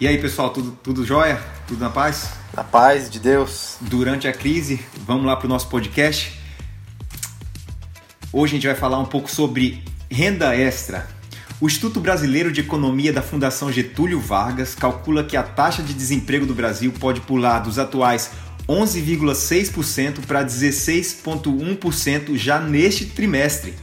[0.00, 1.42] E aí, pessoal, tudo, tudo jóia?
[1.66, 2.30] Tudo na paz?
[2.54, 3.78] Na paz de Deus.
[3.80, 6.38] Durante a crise, vamos lá para o nosso podcast.
[8.32, 11.08] Hoje a gente vai falar um pouco sobre renda extra.
[11.60, 16.46] O Instituto Brasileiro de Economia da Fundação Getúlio Vargas calcula que a taxa de desemprego
[16.46, 18.30] do Brasil pode pular dos atuais
[18.68, 23.74] 11,6% para 16,1% já neste trimestre.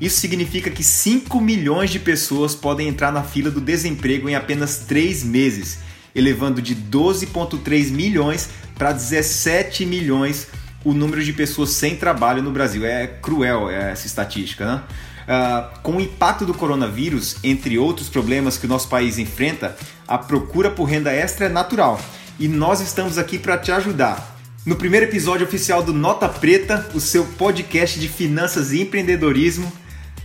[0.00, 4.78] Isso significa que 5 milhões de pessoas podem entrar na fila do desemprego em apenas
[4.78, 5.78] 3 meses,
[6.14, 10.48] elevando de 12,3 milhões para 17 milhões
[10.84, 12.84] o número de pessoas sem trabalho no Brasil.
[12.84, 14.82] É cruel essa estatística, né?
[15.26, 20.16] Uh, com o impacto do coronavírus, entre outros problemas que o nosso país enfrenta, a
[20.16, 22.00] procura por renda extra é natural
[22.38, 24.36] e nós estamos aqui para te ajudar.
[24.64, 29.72] No primeiro episódio oficial do Nota Preta, o seu podcast de finanças e empreendedorismo,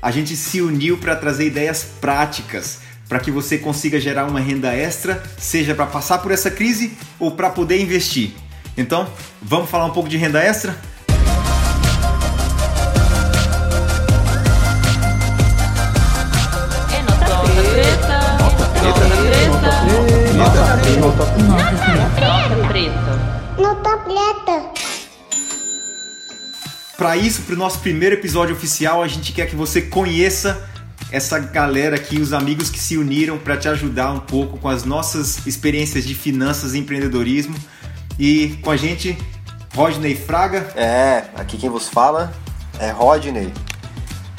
[0.01, 4.73] a gente se uniu para trazer ideias práticas para que você consiga gerar uma renda
[4.73, 8.31] extra, seja para passar por essa crise ou para poder investir.
[8.77, 9.05] Então,
[9.41, 10.75] vamos falar um pouco de renda extra?
[16.87, 17.35] É nota
[22.71, 23.19] preta.
[23.57, 24.80] Nota preta.
[27.01, 30.69] Para isso, para o nosso primeiro episódio oficial, a gente quer que você conheça
[31.11, 34.83] essa galera aqui, os amigos que se uniram para te ajudar um pouco com as
[34.83, 37.55] nossas experiências de finanças e empreendedorismo.
[38.19, 39.17] E com a gente,
[39.73, 40.59] Rodney Fraga.
[40.75, 42.31] É, aqui quem vos fala
[42.77, 43.51] é Rodney,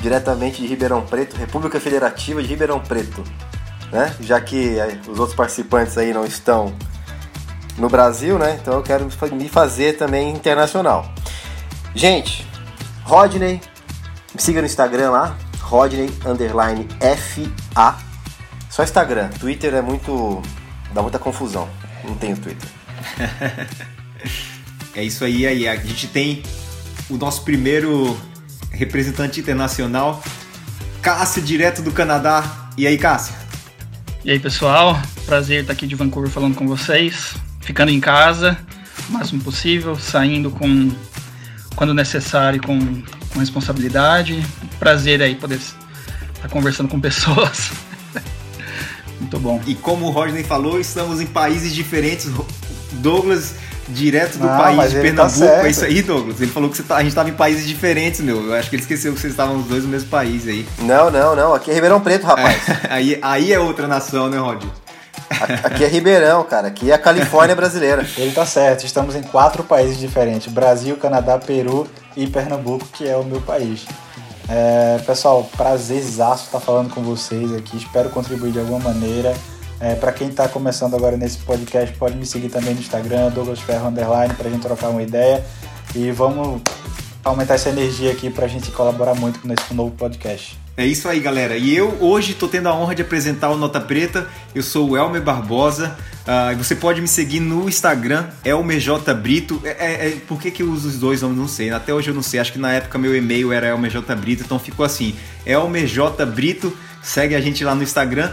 [0.01, 3.25] diretamente de Ribeirão Preto, República Federativa de Ribeirão Preto.
[3.91, 4.15] Né?
[4.21, 6.73] Já que é, os outros participantes aí não estão
[7.77, 8.57] no Brasil, né?
[8.63, 11.13] Então eu quero me fazer também internacional.
[11.93, 12.52] Gente,
[13.13, 13.61] Rodney,
[14.35, 17.95] me siga no Instagram lá, Rodney underline FA.
[18.71, 20.41] Só Instagram, Twitter é muito.
[20.95, 21.69] dá muita confusão.
[22.03, 22.67] Não tenho Twitter.
[24.97, 25.69] é isso aí, aí.
[25.69, 26.43] A gente tem
[27.11, 28.19] o nosso primeiro
[28.71, 30.25] representante internacional,
[31.03, 32.71] Cássio, direto do Canadá.
[32.79, 33.35] E aí, Cássio?
[34.25, 34.99] E aí, pessoal?
[35.27, 37.35] Prazer estar aqui de Vancouver falando com vocês.
[37.61, 38.57] Ficando em casa,
[39.07, 40.91] o máximo possível, saindo com
[41.75, 42.79] quando necessário com,
[43.33, 44.45] com responsabilidade.
[44.79, 47.71] Prazer aí poder estar conversando com pessoas.
[49.21, 49.61] Muito bom.
[49.67, 52.29] E como o Rodney falou, estamos em países diferentes.
[52.93, 53.55] Douglas,
[53.89, 55.47] direto do país de Pernambuco.
[55.47, 56.41] Tá é isso aí, Douglas.
[56.41, 58.47] Ele falou que tá, a gente estava em países diferentes, meu.
[58.47, 60.67] Eu acho que ele esqueceu que vocês estavam os dois no mesmo país aí.
[60.81, 61.55] Não, não, não.
[61.55, 62.63] Aqui é Ribeirão Preto, rapaz.
[62.91, 64.63] aí, aí é outra nação, né, Rod?
[65.65, 66.69] Aqui é Ribeirão, cara.
[66.69, 68.07] Aqui é a Califórnia brasileira.
[68.17, 68.85] Ele tá certo.
[68.85, 73.87] Estamos em quatro países diferentes: Brasil, Canadá, Peru e Pernambuco, que é o meu país.
[74.49, 77.77] É, pessoal, prazerzaço estar falando com vocês aqui.
[77.77, 79.35] Espero contribuir de alguma maneira.
[79.81, 83.59] É, para quem está começando agora nesse podcast, pode me seguir também no Instagram, Douglas
[83.61, 85.45] Ferro Underline, para gente trocar uma ideia.
[85.95, 86.63] E vamos
[87.25, 90.59] aumentar essa energia aqui para a gente colaborar muito nesse novo podcast.
[90.75, 91.57] É isso aí, galera.
[91.57, 94.27] E eu hoje estou tendo a honra de apresentar o Nota Preta.
[94.55, 95.97] Eu sou o Elmer Barbosa.
[96.23, 99.61] Uh, você pode me seguir no Instagram, elmerjbrito.
[99.65, 101.37] É, é, é, por que, que eu uso os dois nomes?
[101.37, 101.71] Não sei.
[101.71, 102.41] Até hoje eu não sei.
[102.41, 106.75] Acho que na época meu e-mail era elmerjbrito, então ficou assim: elmerjbrito.
[107.03, 108.33] Segue a gente lá no Instagram.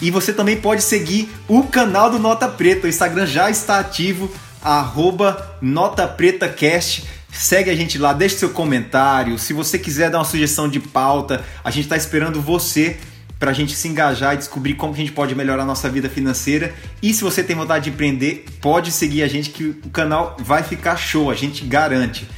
[0.00, 2.86] E você também pode seguir o canal do Nota Preta.
[2.86, 4.30] O Instagram já está ativo,
[4.62, 7.19] arroba NotaPretaCast.
[7.32, 9.38] Segue a gente lá, deixe seu comentário.
[9.38, 12.98] Se você quiser dar uma sugestão de pauta, a gente está esperando você
[13.38, 16.10] para a gente se engajar e descobrir como a gente pode melhorar a nossa vida
[16.10, 16.74] financeira.
[17.02, 20.62] E se você tem vontade de empreender, pode seguir a gente que o canal vai
[20.62, 22.28] ficar show, a gente garante.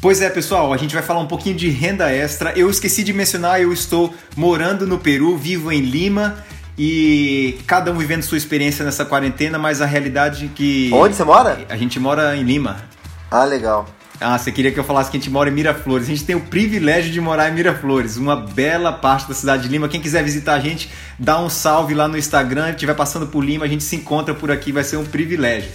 [0.00, 2.52] Pois é, pessoal, a gente vai falar um pouquinho de renda extra.
[2.52, 6.44] Eu esqueci de mencionar, eu estou morando no Peru, vivo em Lima
[6.76, 10.90] e cada um vivendo sua experiência nessa quarentena, mas a realidade é que.
[10.92, 11.64] Onde você mora?
[11.68, 12.76] A gente mora em Lima.
[13.30, 13.86] Ah, legal.
[14.22, 16.06] Ah, você queria que eu falasse que a gente mora em Miraflores.
[16.06, 19.68] A gente tem o privilégio de morar em Miraflores, uma bela parte da cidade de
[19.68, 19.88] Lima.
[19.88, 22.66] Quem quiser visitar a gente, dá um salve lá no Instagram.
[22.66, 25.70] Se estiver passando por Lima, a gente se encontra por aqui, vai ser um privilégio.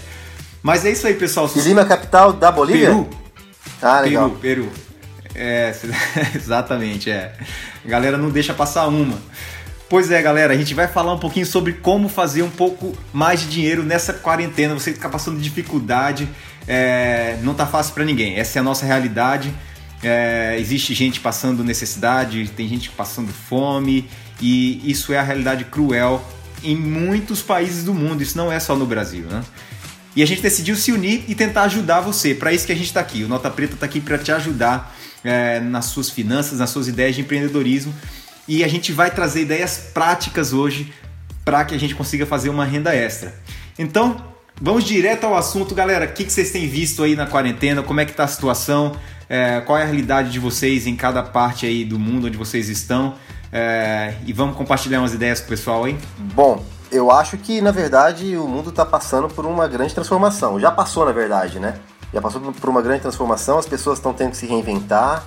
[0.64, 1.50] Mas é isso aí, pessoal.
[1.56, 2.90] Lima é capital da Bolívia?
[2.90, 3.10] Peru.
[3.82, 4.30] Ah, legal.
[4.32, 4.88] Peru, Peru.
[5.36, 5.74] É,
[6.36, 7.34] exatamente, é.
[7.86, 9.18] A galera não deixa passar uma.
[9.90, 13.40] Pois é, galera, a gente vai falar um pouquinho sobre como fazer um pouco mais
[13.40, 14.74] de dinheiro nessa quarentena.
[14.74, 16.28] Você ficar passando dificuldade,
[16.68, 18.36] é, não tá fácil para ninguém.
[18.36, 19.54] Essa é a nossa realidade.
[20.04, 24.08] É, existe gente passando necessidade, tem gente passando fome
[24.40, 26.24] e isso é a realidade cruel
[26.64, 28.22] em muitos países do mundo.
[28.22, 29.44] Isso não é só no Brasil, né?
[30.16, 32.34] E a gente decidiu se unir e tentar ajudar você.
[32.34, 33.24] Para isso que a gente está aqui.
[33.24, 37.16] O Nota Preta está aqui para te ajudar é, nas suas finanças, nas suas ideias
[37.16, 37.94] de empreendedorismo.
[38.48, 40.92] E a gente vai trazer ideias práticas hoje
[41.46, 43.34] para que a gente consiga fazer uma renda extra.
[43.78, 46.06] Então, vamos direto ao assunto, galera.
[46.06, 47.84] O que, vocês têm visto aí na quarentena?
[47.84, 48.94] Como é que tá a situação?
[49.30, 52.70] É, qual é a realidade de vocês em cada parte aí do mundo onde vocês
[52.70, 53.16] estão?
[53.52, 55.98] É, e vamos compartilhar umas ideias com o pessoal aí?
[56.34, 60.60] Bom, eu acho que na verdade o mundo está passando por uma grande transformação.
[60.60, 61.76] Já passou, na verdade, né?
[62.14, 65.26] Já passou por uma grande transformação, as pessoas estão tendo que se reinventar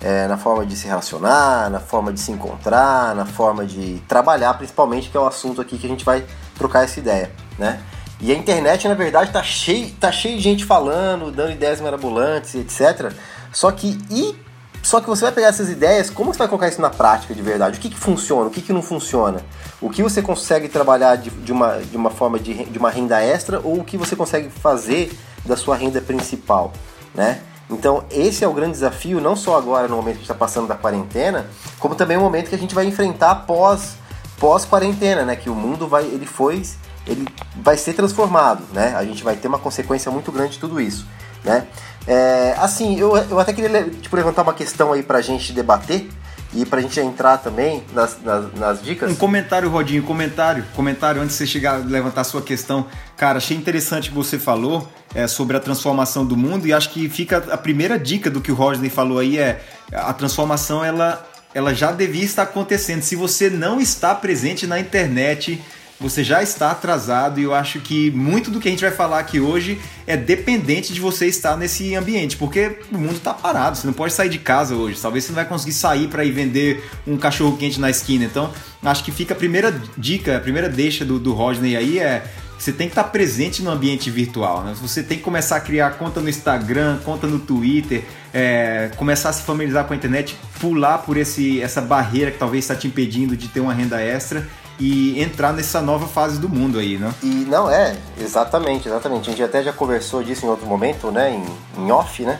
[0.00, 4.54] é, na forma de se relacionar, na forma de se encontrar, na forma de trabalhar,
[4.54, 6.24] principalmente, que é o assunto aqui que a gente vai
[6.56, 7.80] trocar essa ideia, né?
[8.24, 12.54] E a internet, na verdade, tá cheio, tá cheio de gente falando, dando ideias mirabolantes,
[12.54, 13.12] etc.
[13.52, 14.34] Só que e
[14.82, 17.42] só que você vai pegar essas ideias, como você vai colocar isso na prática de
[17.42, 17.76] verdade?
[17.76, 19.42] O que, que funciona, o que, que não funciona?
[19.78, 23.22] O que você consegue trabalhar de, de uma, de uma forma de, de uma renda
[23.22, 25.12] extra ou o que você consegue fazer
[25.44, 26.72] da sua renda principal,
[27.14, 27.42] né?
[27.68, 30.76] Então, esse é o grande desafio, não só agora no momento que está passando da
[30.76, 31.46] quarentena,
[31.78, 33.96] como também o momento que a gente vai enfrentar pós
[34.38, 35.36] pós quarentena, né?
[35.36, 36.62] Que o mundo vai ele foi
[37.06, 38.94] ele vai ser transformado, né?
[38.96, 41.06] A gente vai ter uma consequência muito grande de tudo isso,
[41.44, 41.66] né?
[42.06, 46.08] É, assim, eu, eu até queria tipo, levantar uma questão aí pra gente debater
[46.54, 49.10] e pra gente entrar também nas, nas, nas dicas.
[49.10, 52.86] Um comentário, Rodinho, comentário, comentário antes de você chegar levantar a sua questão.
[53.16, 56.90] Cara, achei interessante o que você falou é, sobre a transformação do mundo e acho
[56.90, 59.60] que fica a primeira dica do que o Rodney falou aí é
[59.92, 63.02] a transformação ela, ela já devia estar acontecendo.
[63.02, 65.60] Se você não está presente na internet,
[66.00, 69.20] você já está atrasado e eu acho que muito do que a gente vai falar
[69.20, 73.86] aqui hoje é dependente de você estar nesse ambiente, porque o mundo está parado, você
[73.86, 76.84] não pode sair de casa hoje, talvez você não vai conseguir sair para ir vender
[77.06, 78.24] um cachorro quente na esquina.
[78.24, 78.52] Então,
[78.82, 82.24] acho que fica a primeira dica, a primeira deixa do, do Rodney aí é
[82.58, 84.62] você tem que estar presente no ambiente virtual.
[84.62, 84.74] Né?
[84.80, 89.32] Você tem que começar a criar conta no Instagram, conta no Twitter, é, começar a
[89.32, 93.36] se familiarizar com a internet, pular por esse, essa barreira que talvez está te impedindo
[93.36, 94.46] de ter uma renda extra
[94.78, 97.12] e entrar nessa nova fase do mundo aí, né?
[97.22, 99.28] E não é, exatamente, exatamente.
[99.28, 101.30] A gente até já conversou disso em outro momento, né?
[101.30, 102.38] Em, em off, né?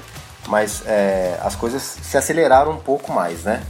[0.49, 3.63] Mas é, as coisas se aceleraram um pouco mais, né?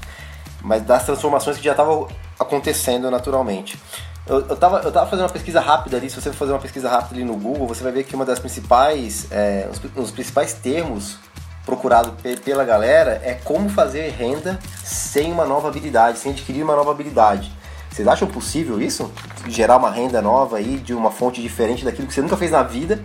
[0.63, 2.09] Mas das transformações que já estavam
[2.39, 3.79] acontecendo naturalmente.
[4.27, 6.59] Eu, eu, tava, eu tava fazendo uma pesquisa rápida ali, se você for fazer uma
[6.59, 10.11] pesquisa rápida ali no Google, você vai ver que uma das principais, é, os, os
[10.11, 11.19] principais termos
[11.67, 12.15] procurado
[12.45, 17.53] pela galera é como fazer renda sem uma nova habilidade, sem adquirir uma nova habilidade.
[17.95, 19.09] Vocês acham possível isso?
[19.47, 22.61] Gerar uma renda nova aí de uma fonte diferente daquilo que você nunca fez na
[22.61, 23.01] vida,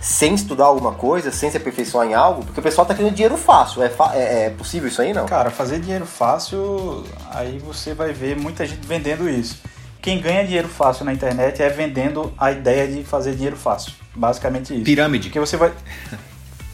[0.00, 2.44] sem estudar alguma coisa, sem se aperfeiçoar em algo?
[2.44, 3.84] Porque o pessoal tá querendo dinheiro fácil.
[3.84, 5.26] É, é, é possível isso aí, não?
[5.26, 9.60] Cara, fazer dinheiro fácil, aí você vai ver muita gente vendendo isso.
[10.02, 13.92] Quem ganha dinheiro fácil na internet é vendendo a ideia de fazer dinheiro fácil.
[14.12, 14.82] Basicamente isso.
[14.82, 15.28] Pirâmide.
[15.28, 15.72] Porque você vai.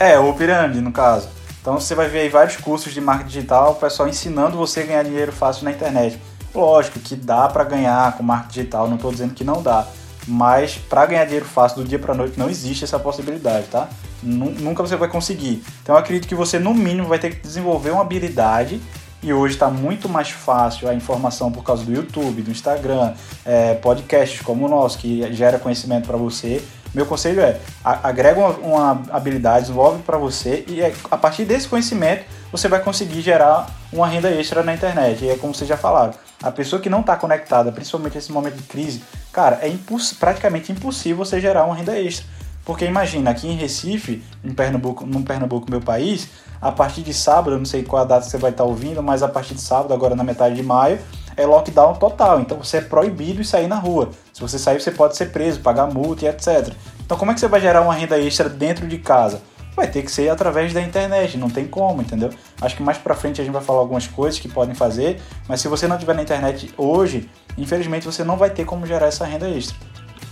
[0.00, 1.28] É, ou pirâmide, no caso.
[1.60, 4.86] Então você vai ver aí vários cursos de marketing digital, o pessoal ensinando você a
[4.86, 6.18] ganhar dinheiro fácil na internet.
[6.54, 9.86] Lógico que dá para ganhar com marketing digital, não estou dizendo que não dá.
[10.26, 13.88] Mas para ganhar dinheiro fácil do dia para noite não existe essa possibilidade, tá?
[14.22, 15.64] Nunca você vai conseguir.
[15.82, 18.80] Então eu acredito que você no mínimo vai ter que desenvolver uma habilidade
[19.22, 23.14] e hoje está muito mais fácil a informação por causa do YouTube, do Instagram,
[23.44, 26.62] é, podcasts como o nosso que gera conhecimento para você.
[26.94, 31.66] Meu conselho é agrega uma, uma habilidade, desenvolve para você e é, a partir desse
[31.66, 35.24] conhecimento você vai conseguir gerar uma renda extra na internet.
[35.24, 36.12] E é como vocês já falaram,
[36.42, 39.02] a pessoa que não está conectada, principalmente nesse momento de crise,
[39.32, 42.26] cara, é imposs praticamente impossível você gerar uma renda extra.
[42.64, 46.28] Porque imagina, aqui em Recife, em Pernambuco, no Pernambuco, meu país,
[46.60, 49.22] a partir de sábado, eu não sei qual a data você vai estar ouvindo, mas
[49.22, 51.00] a partir de sábado, agora na metade de maio,
[51.36, 52.40] é lockdown total.
[52.40, 54.10] Então você é proibido de sair na rua.
[54.32, 56.72] Se você sair, você pode ser preso, pagar multa e etc.
[57.04, 59.42] Então como é que você vai gerar uma renda extra dentro de casa?
[59.74, 62.30] Vai ter que ser através da internet, não tem como, entendeu?
[62.60, 65.60] Acho que mais pra frente a gente vai falar algumas coisas que podem fazer, mas
[65.60, 69.24] se você não tiver na internet hoje, infelizmente você não vai ter como gerar essa
[69.24, 69.76] renda extra.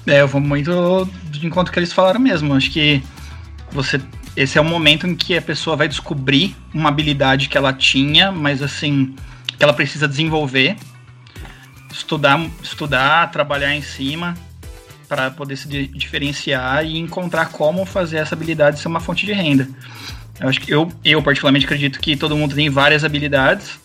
[0.06, 2.54] É, eu vou muito de encontro que eles falaram mesmo.
[2.54, 3.02] Acho que
[3.70, 4.00] você
[4.36, 8.30] esse é o momento em que a pessoa vai descobrir uma habilidade que ela tinha,
[8.30, 9.14] mas assim,
[9.58, 10.76] que ela precisa desenvolver,
[11.92, 14.34] estudar, estudar, trabalhar em cima
[15.10, 19.68] para poder se diferenciar e encontrar como fazer essa habilidade ser uma fonte de renda.
[20.38, 23.80] Eu acho que eu, eu particularmente acredito que todo mundo tem várias habilidades,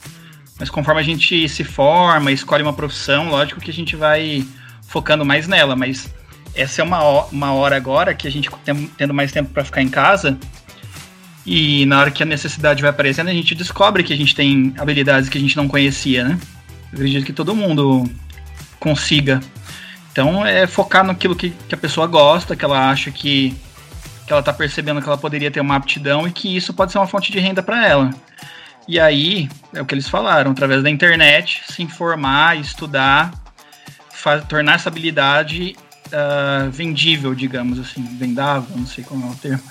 [0.60, 4.46] mas conforme a gente se forma, escolhe uma profissão, lógico que a gente vai
[4.88, 6.13] focando mais nela, mas
[6.53, 9.82] essa é uma, uma hora agora que a gente tem, tendo mais tempo para ficar
[9.82, 10.38] em casa
[11.44, 14.75] e na hora que a necessidade vai aparecendo, a gente descobre que a gente tem
[14.77, 16.39] habilidades que a gente não conhecia, né?
[16.94, 18.08] Eu acredito que todo mundo
[18.79, 19.41] consiga
[20.15, 23.53] então é focar naquilo que, que a pessoa gosta, que ela acha que,
[24.25, 27.00] que ela está percebendo que ela poderia ter uma aptidão e que isso pode ser
[27.00, 28.10] uma fonte de renda para ela.
[28.88, 33.34] E aí, é o que eles falaram, através da internet, se informar, estudar,
[34.10, 35.75] fa- tornar essa habilidade
[36.13, 39.63] ah, vendível, digamos assim, vendável, não sei qual é o termo,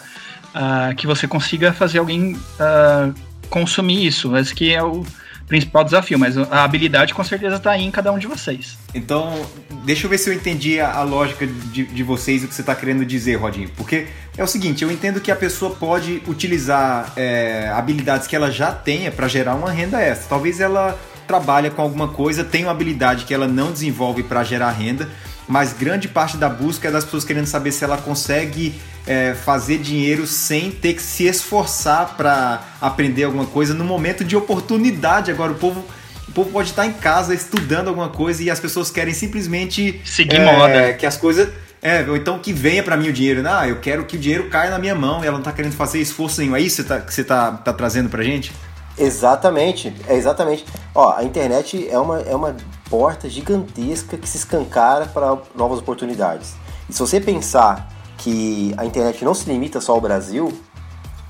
[0.54, 3.10] ah, que você consiga fazer alguém ah,
[3.48, 4.36] consumir isso.
[4.36, 5.06] Esse que é o
[5.46, 8.78] principal desafio, mas a habilidade com certeza está aí em cada um de vocês.
[8.94, 9.44] Então,
[9.84, 12.54] deixa eu ver se eu entendi a, a lógica de, de vocês e o que
[12.54, 13.68] você está querendo dizer, Rodinho.
[13.76, 18.50] Porque é o seguinte, eu entendo que a pessoa pode utilizar é, habilidades que ela
[18.50, 20.28] já tenha para gerar uma renda extra.
[20.28, 24.70] Talvez ela trabalhe com alguma coisa, tenha uma habilidade que ela não desenvolve para gerar
[24.70, 25.08] renda,
[25.48, 28.74] mas grande parte da busca é das pessoas querendo saber se ela consegue
[29.06, 34.36] é, fazer dinheiro sem ter que se esforçar para aprender alguma coisa no momento de
[34.36, 35.30] oportunidade.
[35.30, 35.84] Agora, o povo,
[36.28, 40.36] o povo pode estar em casa estudando alguma coisa e as pessoas querem simplesmente Seguir
[40.36, 40.92] é, moda.
[40.94, 41.48] que as coisas.
[41.82, 43.42] É, ou então que venha para mim o dinheiro.
[43.42, 43.50] né?
[43.52, 45.74] Ah, eu quero que o dinheiro caia na minha mão e ela não tá querendo
[45.74, 46.56] fazer esforço nenhum.
[46.56, 48.50] É isso que você tá, você tá, tá trazendo pra gente?
[48.96, 50.64] Exatamente, é exatamente.
[50.94, 52.56] Ó, a internet é uma, é uma
[52.88, 56.54] porta gigantesca que se escancara para novas oportunidades.
[56.88, 60.52] E se você pensar que a internet não se limita só ao Brasil,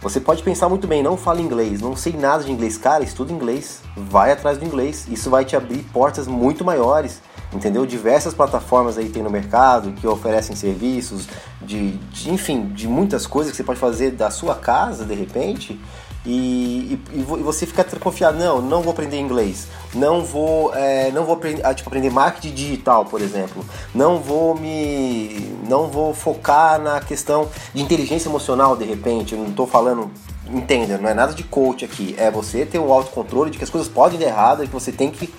[0.04, 3.32] você pode pensar muito bem, não fala inglês, não sei nada de inglês, cara, estuda
[3.32, 5.06] inglês, vai atrás do inglês.
[5.08, 7.86] Isso vai te abrir portas muito maiores, entendeu?
[7.86, 11.26] Diversas plataformas aí tem no mercado que oferecem serviços,
[11.62, 15.80] de, de enfim, de muitas coisas que você pode fazer da sua casa, de repente,
[16.26, 21.10] e, e, e vo- você fica confiado, não, não vou aprender inglês, não vou, é,
[21.12, 23.64] não vou aprender, ah, tipo, aprender marketing digital, por exemplo,
[23.94, 29.66] não vou me, não vou focar na questão de inteligência emocional, de repente, não estou
[29.66, 30.10] falando,
[30.50, 33.70] entenda, não é nada de coach aqui, é você ter o autocontrole de que as
[33.70, 35.32] coisas podem dar errado e que você tem que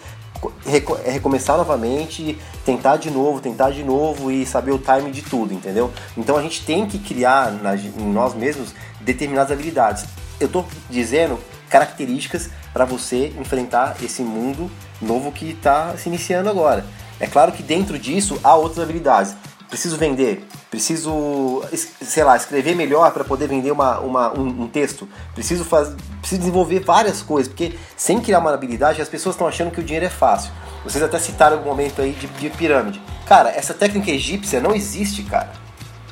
[1.05, 5.53] é recomeçar novamente, tentar de novo, tentar de novo e saber o time de tudo,
[5.53, 5.91] entendeu?
[6.15, 7.53] Então a gente tem que criar
[7.97, 10.05] em nós mesmos determinadas habilidades.
[10.39, 11.39] Eu tô dizendo
[11.69, 14.69] características para você enfrentar esse mundo
[15.01, 16.85] novo que está se iniciando agora.
[17.19, 19.35] É claro que dentro disso há outras habilidades.
[19.69, 21.63] Preciso vender, preciso,
[22.01, 25.07] sei lá, escrever melhor para poder vender uma, uma- um, um texto.
[25.33, 25.89] Preciso, faz,
[26.19, 29.83] preciso desenvolver várias coisas, porque sem criar uma habilidade as pessoas estão achando que o
[29.83, 30.51] dinheiro é fácil.
[30.83, 33.01] Vocês até citaram algum momento aí de, de pirâmide.
[33.25, 35.51] Cara, essa técnica egípcia não existe, cara.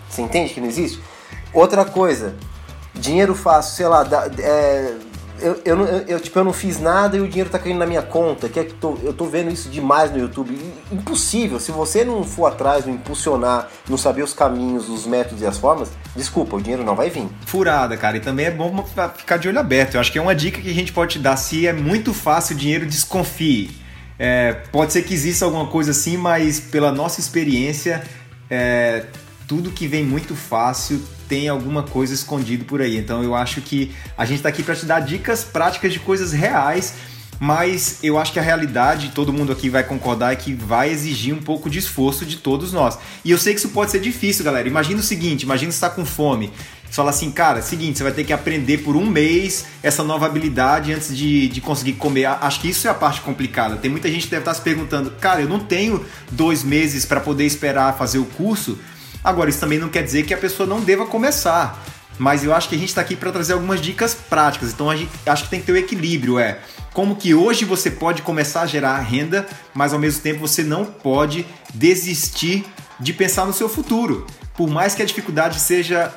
[0.09, 0.99] Você entende que não existe?
[1.53, 2.35] Outra coisa,
[2.95, 4.93] dinheiro fácil, sei lá, dá- é,
[5.41, 8.01] eu, eu, eu, tipo, eu não fiz nada e o dinheiro tá caindo na minha
[8.01, 8.47] conta.
[8.47, 10.57] Que é que tô- eu tô vendo isso demais no YouTube.
[10.91, 11.59] Impossível.
[11.59, 15.57] Se você não for atrás, não impulsionar, não saber os caminhos, os métodos e as
[15.57, 17.27] formas, desculpa, o dinheiro não vai vir.
[17.45, 18.15] Furada, cara.
[18.15, 18.85] E também é bom
[19.17, 19.95] ficar de olho aberto.
[19.95, 21.35] Eu acho que é uma dica que a gente pode te dar.
[21.35, 23.71] Se é muito fácil o dinheiro, desconfie.
[24.17, 28.01] É, pode ser que exista alguma coisa assim, mas pela nossa experiência,
[28.49, 29.03] é,
[29.53, 32.97] tudo que vem muito fácil tem alguma coisa escondido por aí.
[32.97, 36.33] Então eu acho que a gente tá aqui para te dar dicas práticas de coisas
[36.33, 36.95] reais.
[37.39, 41.35] Mas eu acho que a realidade, todo mundo aqui vai concordar, é que vai exigir
[41.35, 42.97] um pouco de esforço de todos nós.
[43.23, 44.67] E eu sei que isso pode ser difícil, galera.
[44.67, 46.51] Imagina o seguinte: imagina você está com fome.
[46.83, 50.25] Você fala assim, cara, seguinte, você vai ter que aprender por um mês essa nova
[50.25, 52.25] habilidade antes de, de conseguir comer.
[52.25, 53.77] Acho que isso é a parte complicada.
[53.77, 57.19] Tem muita gente que deve estar se perguntando, cara, eu não tenho dois meses para
[57.19, 58.77] poder esperar fazer o curso.
[59.23, 61.81] Agora, isso também não quer dizer que a pessoa não deva começar.
[62.19, 64.71] Mas eu acho que a gente está aqui para trazer algumas dicas práticas.
[64.71, 66.37] Então a gente, acho que tem que ter o equilíbrio.
[66.37, 66.59] É
[66.93, 70.85] como que hoje você pode começar a gerar renda, mas ao mesmo tempo você não
[70.85, 72.63] pode desistir
[72.99, 74.27] de pensar no seu futuro.
[74.55, 76.13] Por mais que a dificuldade seja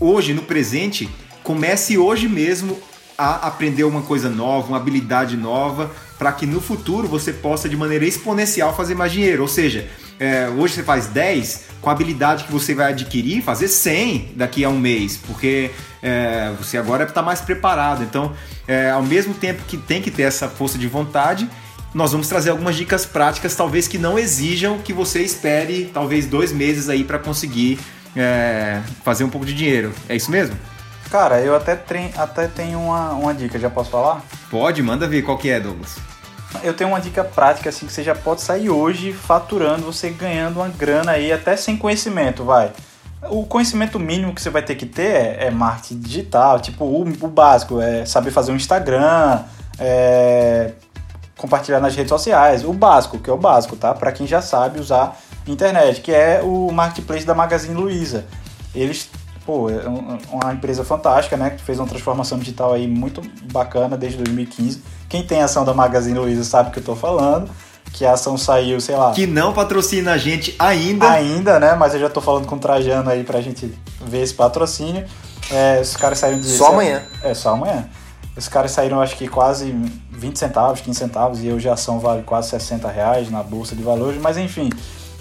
[0.00, 1.10] hoje, no presente,
[1.42, 2.80] comece hoje mesmo
[3.18, 7.76] a aprender uma coisa nova, uma habilidade nova, para que no futuro você possa de
[7.76, 9.42] maneira exponencial fazer mais dinheiro.
[9.42, 13.68] Ou seja, é, hoje você faz 10, com a habilidade que você vai adquirir, fazer
[13.68, 15.70] 100 daqui a um mês, porque
[16.02, 18.02] é, você agora está mais preparado.
[18.02, 18.34] Então,
[18.68, 21.48] é, ao mesmo tempo que tem que ter essa força de vontade,
[21.94, 26.52] nós vamos trazer algumas dicas práticas, talvez que não exijam que você espere talvez dois
[26.52, 27.80] meses aí para conseguir
[28.14, 29.90] é, fazer um pouco de dinheiro.
[30.06, 30.54] É isso mesmo?
[31.10, 31.72] Cara, eu até,
[32.16, 34.22] até tenho uma, uma dica, já posso falar?
[34.50, 35.96] Pode, manda ver qual que é, Douglas.
[36.62, 40.56] Eu tenho uma dica prática assim que você já pode sair hoje faturando, você ganhando
[40.58, 42.72] uma grana aí até sem conhecimento, vai.
[43.30, 47.02] O conhecimento mínimo que você vai ter que ter é, é marketing digital, tipo o,
[47.02, 49.42] o básico, é saber fazer um Instagram,
[49.78, 50.72] é,
[51.36, 53.94] compartilhar nas redes sociais, o básico, que é o básico, tá?
[53.94, 58.24] Para quem já sabe usar internet, que é o marketplace da Magazine Luiza.
[58.74, 59.08] Eles,
[59.46, 61.50] pô, é um- uma empresa fantástica, né?
[61.50, 64.82] Que fez uma transformação digital aí muito bacana desde 2015.
[65.10, 67.50] Quem tem ação da Magazine Luiza sabe o que eu tô falando.
[67.92, 71.10] Que a ação saiu, sei lá, Que não patrocina a gente ainda.
[71.10, 71.74] ainda, né?
[71.74, 75.04] Mas eu já tô falando com o Trajano aí pra gente ver esse patrocínio.
[75.50, 76.46] É, os caras saíram de.
[76.46, 77.02] Só amanhã.
[77.20, 77.88] É, só amanhã.
[78.36, 79.74] Os caras saíram, acho que quase
[80.12, 83.82] 20 centavos, 15 centavos, e hoje a ação vale quase 60 reais na bolsa de
[83.82, 84.20] valores.
[84.22, 84.70] Mas enfim,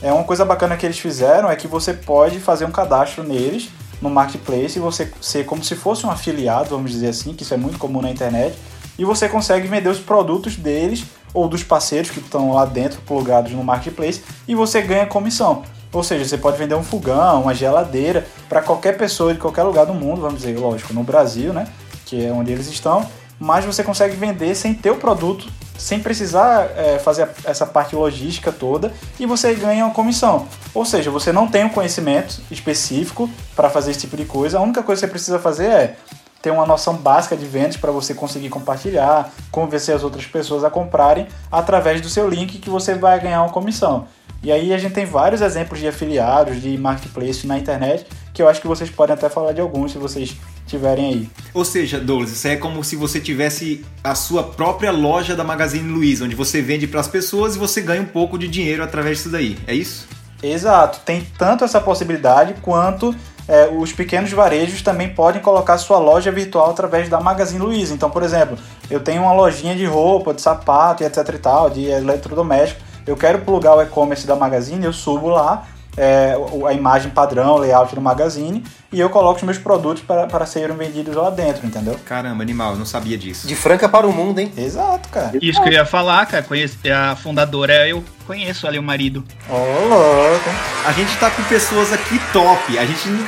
[0.04, 3.70] é uma coisa bacana que eles fizeram é que você pode fazer um cadastro neles
[4.00, 7.54] no marketplace e você ser como se fosse um afiliado, vamos dizer assim, que isso
[7.54, 8.56] é muito comum na internet,
[9.00, 13.54] e você consegue vender os produtos deles ou dos parceiros que estão lá dentro plugados
[13.54, 15.64] no marketplace e você ganha comissão.
[15.92, 19.86] Ou seja, você pode vender um fogão, uma geladeira para qualquer pessoa de qualquer lugar
[19.86, 21.66] do mundo, vamos dizer, lógico, no Brasil, né,
[22.06, 23.08] que é onde eles estão,
[23.40, 28.52] mas você consegue vender sem ter o produto, sem precisar é, fazer essa parte logística
[28.52, 30.46] toda e você ganha uma comissão.
[30.74, 34.62] Ou seja, você não tem um conhecimento específico para fazer esse tipo de coisa, a
[34.62, 35.96] única coisa que você precisa fazer é
[36.42, 40.70] ter uma noção básica de vendas para você conseguir compartilhar, convencer as outras pessoas a
[40.70, 44.08] comprarem através do seu link que você vai ganhar uma comissão.
[44.42, 48.48] E aí a gente tem vários exemplos de afiliados, de marketplace na internet, que eu
[48.48, 50.34] acho que vocês podem até falar de alguns se vocês
[50.66, 51.30] tiverem aí.
[51.54, 55.92] Ou seja, Douglas, isso é como se você tivesse a sua própria loja da Magazine
[55.92, 59.18] Luiza, onde você vende para as pessoas e você ganha um pouco de dinheiro através
[59.18, 59.58] disso daí.
[59.68, 60.08] É isso?
[60.42, 63.14] Exato, tem tanto essa possibilidade quanto
[63.50, 67.96] é, os pequenos varejos também podem colocar sua loja virtual através da Magazine Luiza.
[67.96, 68.56] Então, por exemplo,
[68.92, 72.80] eu tenho uma lojinha de roupa, de sapato e etc e tal, de eletrodoméstico.
[73.08, 75.66] Eu quero plugar o e-commerce da Magazine, eu subo lá
[76.00, 76.34] é,
[76.66, 80.76] a imagem padrão, layout do Magazine, e eu coloco os meus produtos para, para serem
[80.76, 82.00] vendidos lá dentro, entendeu?
[82.06, 83.46] Caramba, animal, eu não sabia disso.
[83.46, 84.52] De Franca para o mundo, hein?
[84.58, 85.38] Exato, cara.
[85.42, 86.42] Isso que eu ia falar, cara.
[86.42, 89.24] Conheço, a fundadora, eu conheço ali o marido.
[89.50, 90.50] Ô, louco.
[90.86, 92.80] A gente tá com pessoas aqui top.
[92.80, 93.26] A gente não,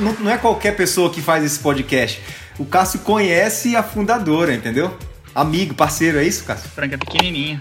[0.00, 2.22] não, não é qualquer pessoa que faz esse podcast.
[2.58, 4.96] O Cássio conhece a fundadora, entendeu?
[5.36, 6.70] Amigo, parceiro, é isso, Cássio?
[6.70, 7.60] Franca é pequenininha.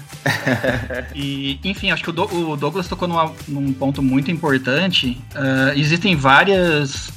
[1.14, 5.22] e, enfim, acho que o, Do- o Douglas tocou numa- num ponto muito importante.
[5.36, 7.12] Ah, existem várias,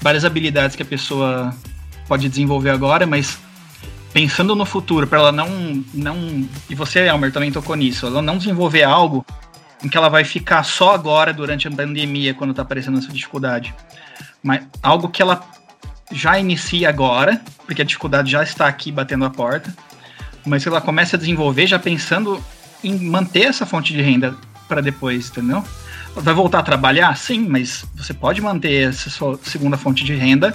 [0.00, 1.54] várias habilidades que a pessoa
[2.08, 3.38] pode desenvolver agora, mas
[4.10, 6.48] pensando no futuro, para ela não, não.
[6.70, 8.06] E você, Elmer, também tocou nisso.
[8.06, 9.22] Ela não desenvolver algo
[9.84, 13.74] em que ela vai ficar só agora durante a pandemia, quando tá aparecendo essa dificuldade.
[14.42, 15.44] Mas algo que ela
[16.10, 19.72] já inicia agora, porque a dificuldade já está aqui batendo a porta
[20.44, 22.42] mas ela começa a desenvolver já pensando
[22.82, 24.34] em manter essa fonte de renda
[24.68, 25.64] para depois, entendeu?
[26.14, 27.16] Vai voltar a trabalhar?
[27.16, 30.54] Sim, mas você pode manter essa sua segunda fonte de renda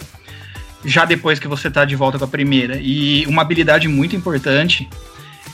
[0.84, 2.78] já depois que você está de volta com a primeira.
[2.78, 4.88] E uma habilidade muito importante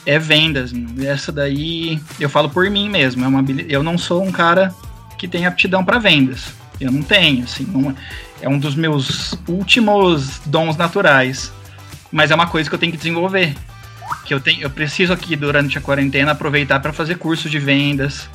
[0.06, 0.72] é vendas.
[1.00, 3.24] Essa daí eu falo por mim mesmo.
[3.24, 4.74] É uma eu não sou um cara
[5.18, 6.48] que tem aptidão para vendas.
[6.80, 7.96] Eu não tenho, assim, não-
[8.42, 11.52] é um dos meus últimos dons naturais.
[12.12, 13.56] Mas é uma coisa que eu tenho que desenvolver
[14.26, 18.30] que eu tenho, eu preciso aqui durante a quarentena aproveitar para fazer cursos de vendas,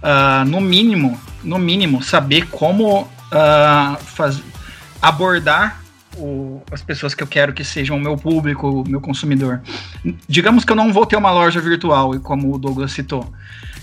[0.00, 4.40] Ah, no mínimo, no mínimo saber como ah, faz,
[5.02, 5.80] abordar
[6.16, 9.60] o- as pessoas que eu quero que sejam o meu público, o meu consumidor.
[10.28, 13.32] Digamos que eu não vou ter uma loja virtual, como o Douglas citou.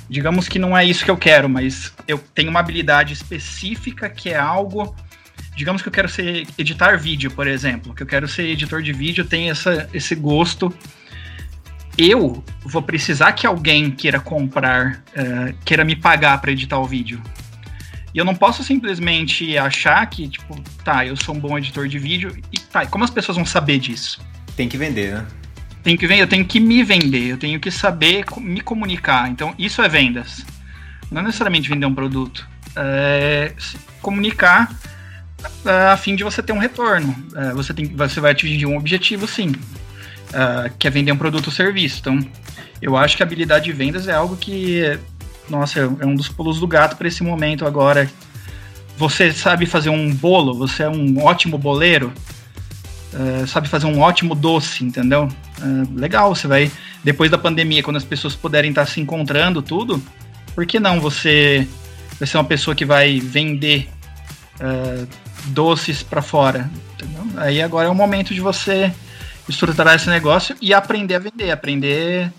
[0.10, 4.30] Digamos que não é isso que eu quero, mas eu tenho uma habilidade específica que
[4.30, 4.96] é algo
[5.56, 8.92] digamos que eu quero ser editar vídeo, por exemplo, que eu quero ser editor de
[8.92, 10.74] vídeo, tenho essa, esse gosto.
[11.98, 17.22] Eu vou precisar que alguém queira comprar, eh, queira me pagar para editar o vídeo.
[18.14, 22.00] E eu não posso simplesmente achar que, tipo, tá, eu sou um bom editor de
[22.00, 24.22] vídeo e tá, e como as pessoas vão saber disso?
[24.56, 25.26] Tem que vender, né?
[25.84, 29.30] Tem que vender, eu tenho que me vender, eu tenho que saber me comunicar.
[29.30, 30.46] Então, isso é vendas.
[31.12, 32.48] Não é necessariamente vender um produto.
[32.76, 33.54] É
[34.02, 34.74] comunicar
[35.66, 37.16] é, a fim de você ter um retorno.
[37.36, 39.52] É, você, tem, você vai atingir um objetivo, sim.
[40.34, 42.00] É, que é vender um produto ou serviço.
[42.00, 42.20] Então,
[42.82, 45.00] eu acho que a habilidade de vendas é algo que,
[45.50, 48.10] nossa, é um dos pulos do gato para esse momento agora.
[48.98, 52.14] Você sabe fazer um bolo, você é um ótimo boleiro,
[53.14, 55.30] é, sabe fazer um ótimo doce, entendeu?
[55.60, 56.72] É, legal, você vai.
[57.04, 60.02] Depois da pandemia, quando as pessoas puderem estar se encontrando, tudo,
[60.54, 61.68] por que não você
[62.20, 63.90] vai ser uma pessoa que vai vender
[64.60, 65.06] é,
[65.48, 66.70] doces para fora?
[66.94, 67.26] entendeu?
[67.38, 68.92] Aí agora é o momento de você
[69.48, 72.34] estruturar esse negócio e aprender a vender, aprender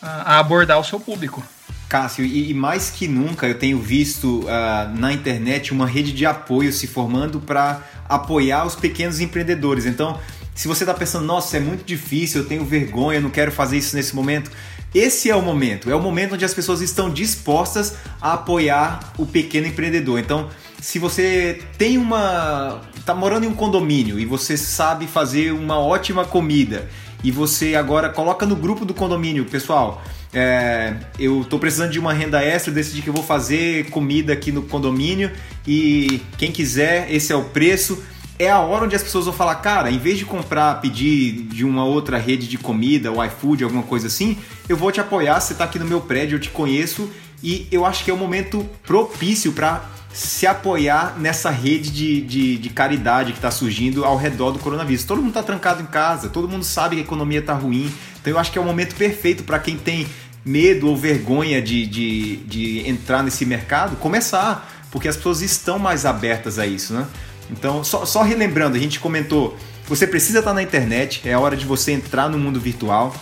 [0.00, 1.42] a, abordar o seu público.
[1.88, 6.26] Cássio, e, e mais que nunca eu tenho visto ah, na internet uma rede de
[6.26, 9.86] apoio se formando para apoiar os pequenos empreendedores.
[9.86, 10.18] Então,
[10.54, 13.78] se você está pensando, nossa, é muito difícil, eu tenho vergonha, eu não quero fazer
[13.78, 14.50] isso nesse momento,
[14.94, 15.90] esse é o momento.
[15.90, 20.18] É o momento onde as pessoas estão dispostas a apoiar o pequeno empreendedor.
[20.18, 20.48] Então,
[20.80, 22.80] se você tem uma.
[23.04, 26.88] tá morando em um condomínio e você sabe fazer uma ótima comida
[27.22, 30.02] e você agora coloca no grupo do condomínio, pessoal.
[30.32, 34.52] é, eu tô precisando de uma renda extra, decidi que eu vou fazer comida aqui
[34.52, 35.30] no condomínio
[35.66, 38.02] e quem quiser, esse é o preço.
[38.38, 41.64] É a hora onde as pessoas vão falar, cara, em vez de comprar, pedir de
[41.64, 45.52] uma outra rede de comida, o iFood, alguma coisa assim, eu vou te apoiar, você
[45.52, 47.10] está aqui no meu prédio, eu te conheço
[47.42, 52.58] e eu acho que é o momento propício para se apoiar nessa rede de, de,
[52.58, 55.04] de caridade que está surgindo ao redor do coronavírus.
[55.04, 58.32] Todo mundo está trancado em casa, todo mundo sabe que a economia está ruim, então
[58.32, 60.06] eu acho que é o momento perfeito para quem tem
[60.44, 66.06] medo ou vergonha de, de, de entrar nesse mercado começar, porque as pessoas estão mais
[66.06, 67.06] abertas a isso, né?
[67.50, 69.56] Então, só, só relembrando, a gente comentou,
[69.86, 73.14] você precisa estar na internet, é hora de você entrar no mundo virtual.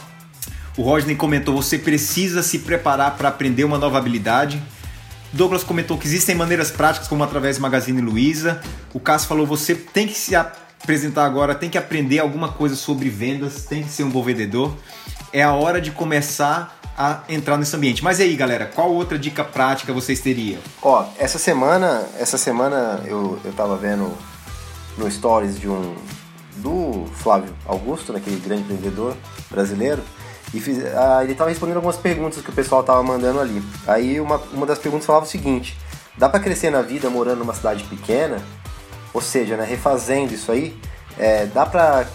[0.76, 4.62] O Rodney comentou, você precisa se preparar para aprender uma nova habilidade.
[5.32, 8.60] Douglas comentou que existem maneiras práticas, como através do Magazine Luiza.
[8.92, 13.08] O Cássio falou, você tem que se apresentar agora, tem que aprender alguma coisa sobre
[13.08, 14.76] vendas, tem que ser um bom vendedor.
[15.32, 18.02] É a hora de começar a entrar nesse ambiente.
[18.02, 20.60] Mas e aí, galera, qual outra dica prática vocês teriam?
[20.82, 24.16] Ó, essa semana, essa semana eu, eu tava vendo
[24.96, 25.94] no stories de um
[26.56, 29.14] do Flávio Augusto, naquele grande empreendedor
[29.50, 30.02] brasileiro,
[30.54, 33.62] e fiz, ah, ele tava respondendo algumas perguntas que o pessoal tava mandando ali.
[33.86, 35.76] Aí uma, uma das perguntas falava o seguinte:
[36.16, 38.38] dá para crescer na vida morando numa cidade pequena?
[39.12, 40.78] Ou seja, né, refazendo isso aí,
[41.18, 42.06] é, dá para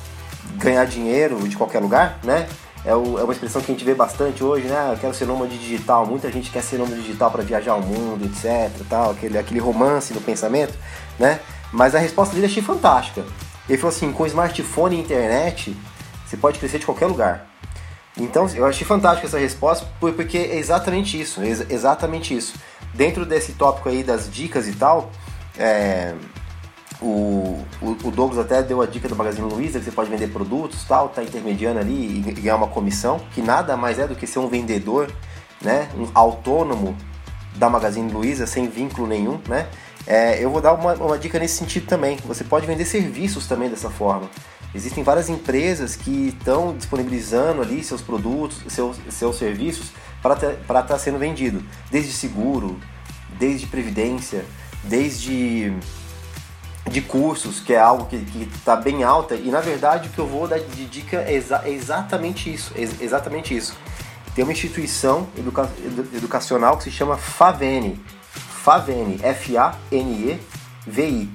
[0.56, 2.48] ganhar dinheiro de qualquer lugar, né?
[2.86, 4.92] É, o, é, uma expressão que a gente vê bastante hoje, né?
[4.94, 6.06] Eu quero ser nômade digital.
[6.06, 8.72] Muita gente quer ser nômade digital para viajar o mundo, etc.
[8.90, 10.74] Tal, aquele, aquele romance no pensamento,
[11.20, 11.40] né?
[11.72, 13.24] Mas a resposta dele achei fantástica.
[13.70, 15.76] Ele falou assim: com smartphone e internet,
[16.26, 17.48] você pode crescer de qualquer lugar.
[18.18, 22.56] Então, eu achei fantástica essa resposta porque é exatamente isso, exatamente isso.
[22.94, 25.10] Dentro desse tópico aí das dicas e tal,
[25.58, 26.14] é,
[27.02, 30.84] o, o, Douglas até deu a dica do Magazine Luiza que você pode vender produtos,
[30.84, 34.38] tal, tá intermediando ali e ganhar uma comissão, que nada mais é do que ser
[34.38, 35.12] um vendedor,
[35.62, 36.96] né, um autônomo
[37.56, 39.68] da Magazine Luiza sem vínculo nenhum, né?
[40.06, 42.18] É, eu vou dar uma, uma dica nesse sentido também.
[42.26, 44.30] Você pode vender serviços também dessa forma.
[44.74, 50.98] Existem várias empresas que estão disponibilizando ali seus produtos, seus, seus serviços para estar tá
[50.98, 52.80] sendo vendido, desde seguro,
[53.38, 54.46] desde previdência,
[54.84, 55.74] desde
[56.90, 58.16] de cursos, que é algo que
[58.56, 61.62] está bem alta, e na verdade o que eu vou dar de dica é, exa
[61.64, 63.76] é exatamente isso, exatamente isso.
[64.34, 65.70] Tem uma instituição educa
[66.14, 68.00] educacional que se chama FAVENI,
[68.64, 71.30] FAVENI, F-A-N-E-V-I,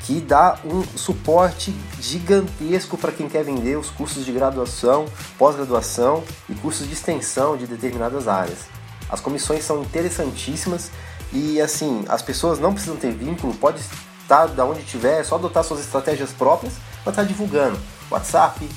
[0.00, 5.06] que dá um suporte gigantesco para quem quer vender os cursos de graduação,
[5.38, 8.66] pós-graduação e cursos de extensão de determinadas áreas.
[9.08, 10.90] As comissões são interessantíssimas
[11.32, 13.80] e assim, as pessoas não precisam ter vínculo, pode
[14.28, 17.78] tá da onde tiver, é só adotar suas estratégias próprias para estar tá divulgando.
[18.10, 18.68] WhatsApp,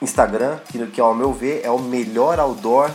[0.00, 2.90] Instagram, que, que ao meu ver é o melhor outdoor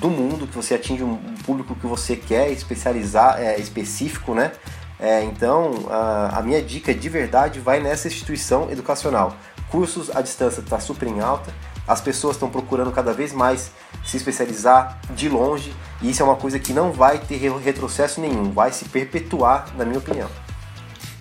[0.00, 4.52] do mundo, que você atinge um público que você quer especializar, é, específico, né?
[5.00, 9.34] É, então, a, a, minha dica de verdade vai nessa instituição educacional.
[9.70, 11.54] Cursos à distância está super em alta,
[11.86, 13.70] as pessoas estão procurando cada vez mais
[14.04, 18.50] se especializar de longe, e isso é uma coisa que não vai ter retrocesso nenhum,
[18.50, 20.28] vai se perpetuar, na minha opinião.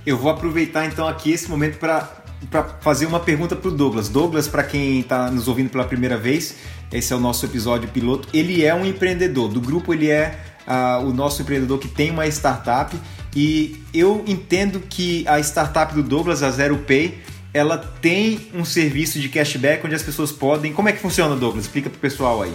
[0.08, 4.08] Eu vou aproveitar então aqui esse momento para para fazer uma pergunta para o Douglas.
[4.08, 6.56] Douglas, para quem está nos ouvindo pela primeira vez,
[6.94, 8.30] esse é o nosso episódio piloto.
[8.32, 9.50] Ele é um empreendedor.
[9.50, 12.96] Do grupo, ele é uh, o nosso empreendedor que tem uma startup.
[13.36, 17.18] E eu entendo que a startup do Douglas, a Zero Pay,
[17.54, 20.72] ela tem um serviço de cashback onde as pessoas podem.
[20.72, 21.66] Como é que funciona, Douglas?
[21.66, 22.54] Explica para o pessoal aí.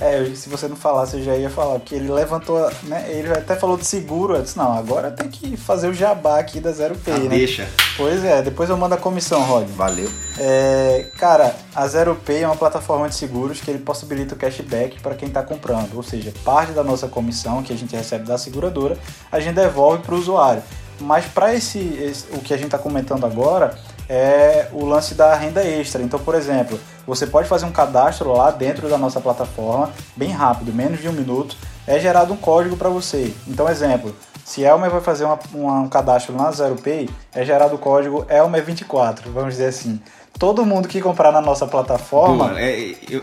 [0.00, 3.06] É, se você não falasse, eu já ia falar, porque ele levantou, né?
[3.08, 6.60] Ele até falou de seguro, eu disse, não, agora tem que fazer o jabá aqui
[6.60, 7.28] da Zero Pay, ah, né?
[7.28, 7.68] Deixa.
[7.96, 9.66] Pois é, depois eu mando a comissão, Rod.
[9.70, 10.08] Valeu.
[10.38, 15.00] É, cara, a Zero Pay é uma plataforma de seguros que ele possibilita o cashback
[15.00, 18.38] para quem está comprando, ou seja, parte da nossa comissão que a gente recebe da
[18.38, 18.96] seguradora,
[19.32, 20.62] a gente devolve para o usuário.
[21.00, 25.34] Mas para esse, esse, o que a gente está comentando agora, é o lance da
[25.34, 26.02] renda extra.
[26.02, 30.72] Então, por exemplo, você pode fazer um cadastro lá dentro da nossa plataforma, bem rápido,
[30.72, 33.34] menos de um minuto, é gerado um código para você.
[33.46, 37.78] Então, exemplo, se Elmer vai fazer uma, uma, um cadastro na ZeroPay, é gerado o
[37.78, 40.00] código Elmer24, vamos dizer assim.
[40.38, 42.48] Todo mundo que comprar na nossa plataforma.
[42.48, 43.22] Boa, é, eu...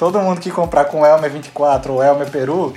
[0.00, 2.72] Todo mundo que comprar com Elmer24 ou Elmer Peru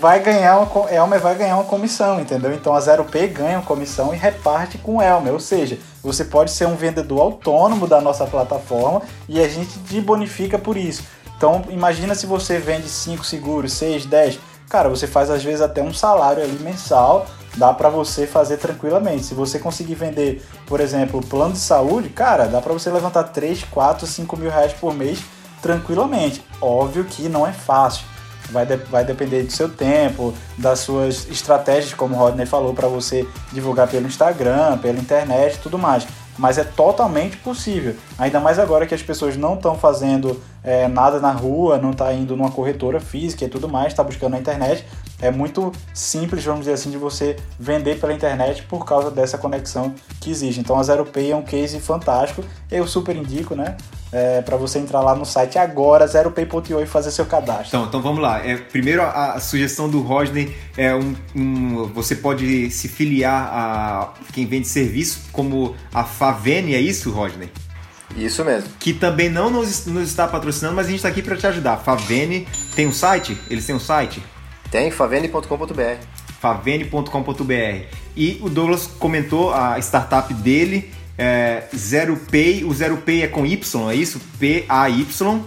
[0.00, 2.50] vai ganhar uma, Elmer vai ganhar uma comissão, entendeu?
[2.54, 5.34] Então a ZeroPay ganha uma comissão e reparte com o Elmer.
[5.34, 10.00] Ou seja, você pode ser um vendedor autônomo da nossa plataforma e a gente te
[10.00, 11.04] bonifica por isso.
[11.36, 14.38] Então, imagina se você vende 5 seguros, 6, 10.
[14.70, 19.24] Cara, você faz às vezes até um salário ali mensal, dá para você fazer tranquilamente.
[19.26, 23.24] Se você conseguir vender, por exemplo, o plano de saúde, cara, dá para você levantar
[23.24, 25.22] 3, 4, 5 mil reais por mês
[25.62, 26.44] tranquilamente.
[26.60, 28.04] Óbvio que não é fácil,
[28.50, 32.86] Vai, de, vai depender do seu tempo, das suas estratégias, como o Rodney falou, para
[32.86, 36.06] você divulgar pelo Instagram, pela internet tudo mais.
[36.36, 37.94] Mas é totalmente possível.
[38.18, 42.12] Ainda mais agora que as pessoas não estão fazendo é, nada na rua, não está
[42.12, 44.84] indo numa corretora física e tudo mais, está buscando na internet.
[45.22, 49.94] É muito simples, vamos dizer assim, de você vender pela internet por causa dessa conexão
[50.20, 50.58] que existe.
[50.58, 52.44] Então a ZeroPay é um case fantástico.
[52.68, 53.76] Eu super indico, né?
[54.12, 57.68] É, para você entrar lá no site agora, zeropay.io e fazer seu cadastro.
[57.68, 58.44] Então, então vamos lá.
[58.44, 64.12] É, primeiro, a, a sugestão do Rodney é um, um, Você pode se filiar a
[64.32, 67.48] quem vende serviço, como a Favene, é isso, Rodney?
[68.16, 68.68] Isso mesmo.
[68.78, 71.78] Que também não nos, nos está patrocinando, mas a gente está aqui para te ajudar.
[71.78, 73.38] Favene tem um site?
[73.48, 74.22] Eles têm um site?
[74.72, 75.98] Tem, favene.com.br.
[76.40, 77.86] Favene.com.br.
[78.16, 82.64] E o Douglas comentou a startup dele, é, Zero Pay.
[82.64, 84.18] O Zero Pay é com Y, é isso?
[84.40, 85.40] P-A-Y.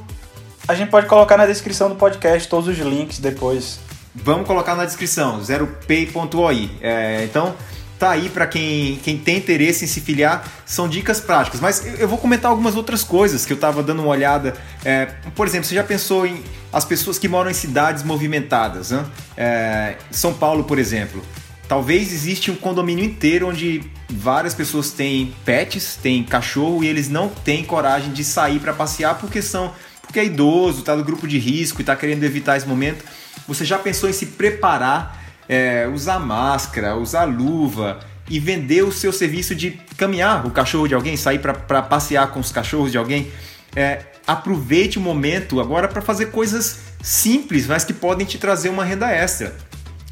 [0.67, 3.79] A gente pode colocar na descrição do podcast todos os links depois.
[4.13, 6.71] Vamos colocar na descrição, zeropay.oi.
[6.79, 7.53] É, então,
[7.97, 11.59] tá aí para quem, quem tem interesse em se filiar, são dicas práticas.
[11.59, 14.53] Mas eu vou comentar algumas outras coisas que eu estava dando uma olhada.
[14.83, 15.05] É,
[15.35, 18.91] por exemplo, você já pensou em as pessoas que moram em cidades movimentadas?
[18.91, 19.05] Né?
[19.37, 21.23] É, São Paulo, por exemplo.
[21.67, 27.27] Talvez existe um condomínio inteiro onde várias pessoas têm pets, têm cachorro e eles não
[27.27, 31.39] têm coragem de sair para passear porque são porque é idoso, está no grupo de
[31.39, 33.03] risco e está querendo evitar esse momento.
[33.47, 39.13] Você já pensou em se preparar é, usar máscara, usar luva e vender o seu
[39.13, 43.31] serviço de caminhar o cachorro de alguém, sair para passear com os cachorros de alguém.
[43.75, 48.83] É, aproveite o momento agora para fazer coisas simples, mas que podem te trazer uma
[48.83, 49.55] renda extra.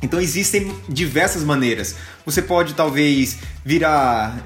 [0.03, 1.95] Então existem diversas maneiras.
[2.25, 4.37] Você pode talvez virar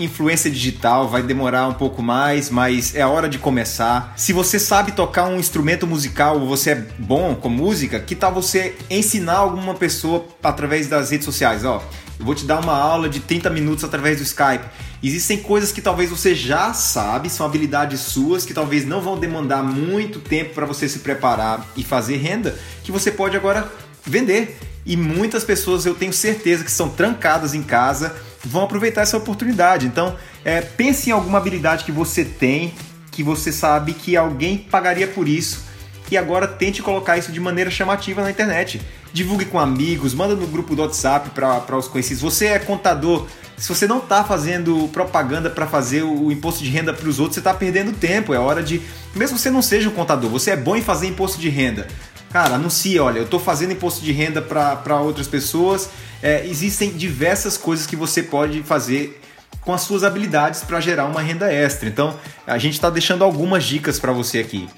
[0.00, 4.14] influência digital, vai demorar um pouco mais, mas é a hora de começar.
[4.16, 8.32] Se você sabe tocar um instrumento musical, ou você é bom com música, que tal
[8.32, 11.66] você ensinar alguma pessoa através das redes sociais?
[11.66, 11.82] Ó,
[12.18, 14.64] eu vou te dar uma aula de 30 minutos através do Skype.
[15.02, 19.62] Existem coisas que talvez você já sabe, são habilidades suas que talvez não vão demandar
[19.62, 23.70] muito tempo para você se preparar e fazer renda, que você pode agora
[24.04, 24.58] vender.
[24.86, 28.14] E muitas pessoas, eu tenho certeza que são trancadas em casa,
[28.44, 29.86] vão aproveitar essa oportunidade.
[29.86, 32.74] Então, é, pense em alguma habilidade que você tem,
[33.10, 35.64] que você sabe que alguém pagaria por isso.
[36.10, 38.80] E agora tente colocar isso de maneira chamativa na internet.
[39.12, 42.22] Divulgue com amigos, manda no grupo do WhatsApp para os conhecidos.
[42.22, 46.92] Você é contador, se você não está fazendo propaganda para fazer o, imposto de renda
[46.92, 48.34] para os outros, você está perdendo tempo.
[48.34, 48.82] É hora de.
[49.14, 51.86] Mesmo você não seja um contador, você é bom em fazer imposto de renda.
[52.34, 55.88] Cara, anuncie, olha, eu estou fazendo imposto de renda para outras pessoas.
[56.20, 59.20] É, existem diversas coisas que você pode fazer
[59.60, 61.88] com as suas habilidades para gerar uma renda extra.
[61.88, 64.68] Então, a gente está deixando algumas dicas para você aqui.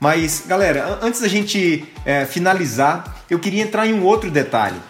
[0.00, 4.80] Mas, galera, antes da gente é, finalizar, eu queria entrar em um outro detalhe.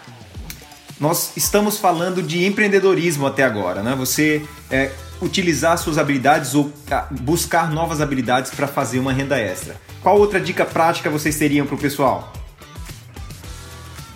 [0.99, 3.93] Nós estamos falando de empreendedorismo até agora, né?
[3.99, 4.89] Você é,
[5.21, 9.84] utilizar suas habilidades ou ah, buscar novas habilidades para fazer uma renda extra.
[10.05, 12.31] Qual outra dica prática vocês teriam para o pessoal?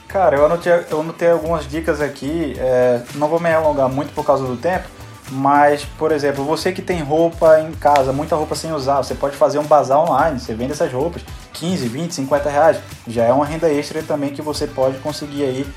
[0.08, 4.23] Cara, eu anotei, eu anotei algumas dicas aqui, é, não vou me alongar muito por
[4.23, 4.88] causa do tempo,
[5.32, 9.36] mas, por exemplo, você que tem roupa em casa, muita roupa sem usar, você pode
[9.36, 11.23] fazer um bazar online, você vende essas roupas,
[11.54, 15.67] 15, 20, 50 reais, já é uma renda extra também que você pode conseguir aí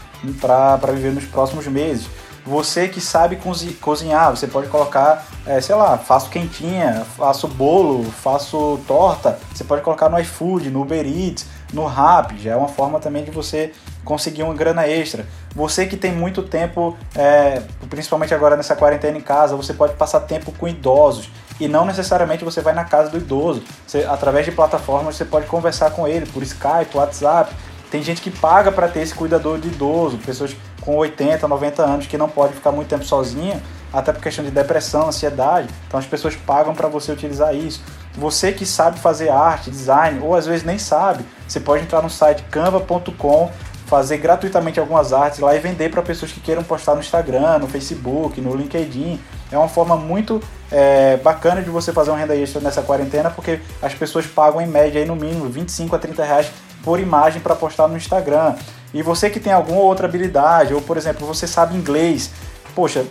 [0.42, 2.06] para viver nos próximos meses.
[2.44, 3.38] Você que sabe
[3.80, 9.38] cozinhar, você pode colocar, é, sei lá, faço quentinha, faço bolo, faço torta.
[9.54, 12.36] Você pode colocar no iFood, no Uber Eats, no Rap.
[12.40, 13.72] Já é uma forma também de você
[14.04, 15.24] conseguir uma grana extra.
[15.54, 20.20] Você que tem muito tempo, é, principalmente agora nessa quarentena em casa, você pode passar
[20.20, 23.62] tempo com idosos e não necessariamente você vai na casa do idoso.
[23.86, 27.54] Você, através de plataformas você pode conversar com ele por Skype, WhatsApp.
[27.88, 32.06] Tem gente que paga para ter esse cuidador de idoso, pessoas com 80, 90 anos
[32.06, 35.68] que não pode ficar muito tempo sozinha, até por questão de depressão, ansiedade.
[35.86, 37.82] Então as pessoas pagam para você utilizar isso.
[38.14, 42.10] Você que sabe fazer arte, design, ou às vezes nem sabe, você pode entrar no
[42.10, 43.50] site canva.com,
[43.92, 47.68] fazer gratuitamente algumas artes lá e vender para pessoas que queiram postar no Instagram, no
[47.68, 49.20] Facebook, no LinkedIn.
[49.50, 53.60] É uma forma muito é, bacana de você fazer uma renda extra nessa quarentena, porque
[53.82, 56.50] as pessoas pagam em média aí no mínimo 25 a 30 reais
[56.82, 58.54] por imagem para postar no Instagram.
[58.94, 62.30] E você que tem alguma outra habilidade, ou por exemplo, você sabe inglês,
[62.74, 63.04] poxa,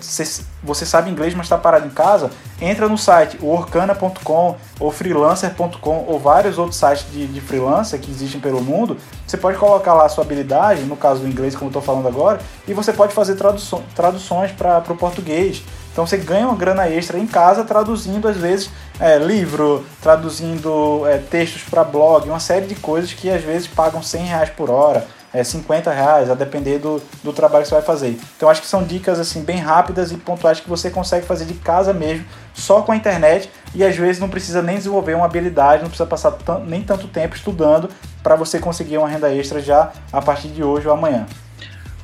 [0.64, 6.20] você, sabe inglês, mas está parado em casa, entra no site workana.com ou freelancer.com ou
[6.20, 8.98] vários outros sites de, de freelancer que existem pelo mundo.
[9.26, 12.08] Você pode colocar lá a sua habilidade, no caso do inglês, como eu estou falando
[12.08, 15.64] agora, e você pode fazer tradução, traduções para o português.
[15.92, 18.70] Então você ganha uma grana extra em casa traduzindo, às vezes,
[19.00, 24.02] é, livro, traduzindo é, textos para blog, uma série de coisas que às vezes pagam
[24.02, 27.84] 100 reais por hora, é, 50 reais, a depender do, do trabalho que você vai
[27.84, 28.20] fazer.
[28.36, 31.54] Então acho que são dicas assim bem rápidas e pontuais que você consegue fazer de
[31.56, 35.84] casa mesmo, só com a internet e às vezes não precisa nem desenvolver uma habilidade,
[35.84, 37.90] não precisa passar nem tanto tempo estudando
[38.22, 41.26] para você conseguir uma renda extra já a partir de hoje ou amanhã.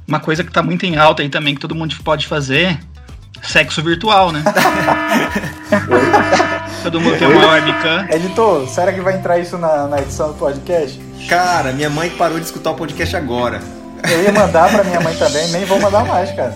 [0.07, 2.79] Uma coisa que está muito em alta aí também que todo mundo pode fazer,
[3.43, 4.43] sexo virtual, né?
[6.83, 8.07] todo mundo tem uma webcam.
[8.09, 10.99] Editor, será que vai entrar isso na, na edição do podcast?
[11.27, 13.59] Cara, minha mãe parou de escutar o podcast agora.
[14.09, 16.53] Eu ia mandar pra minha mãe também, nem vou mandar mais, cara.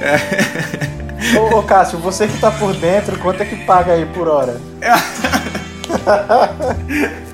[0.00, 1.38] É.
[1.38, 4.60] Ô, ô, Cássio, você que tá por dentro, quanto é que paga aí por hora?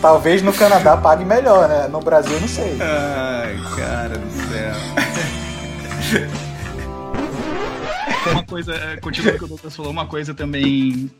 [0.00, 1.88] Talvez no Canadá pague melhor, né?
[1.90, 2.78] No Brasil não sei.
[2.80, 4.74] Ai, cara do céu.
[8.26, 11.10] Uma coisa, é, continuando o que o Douglas falou, uma coisa também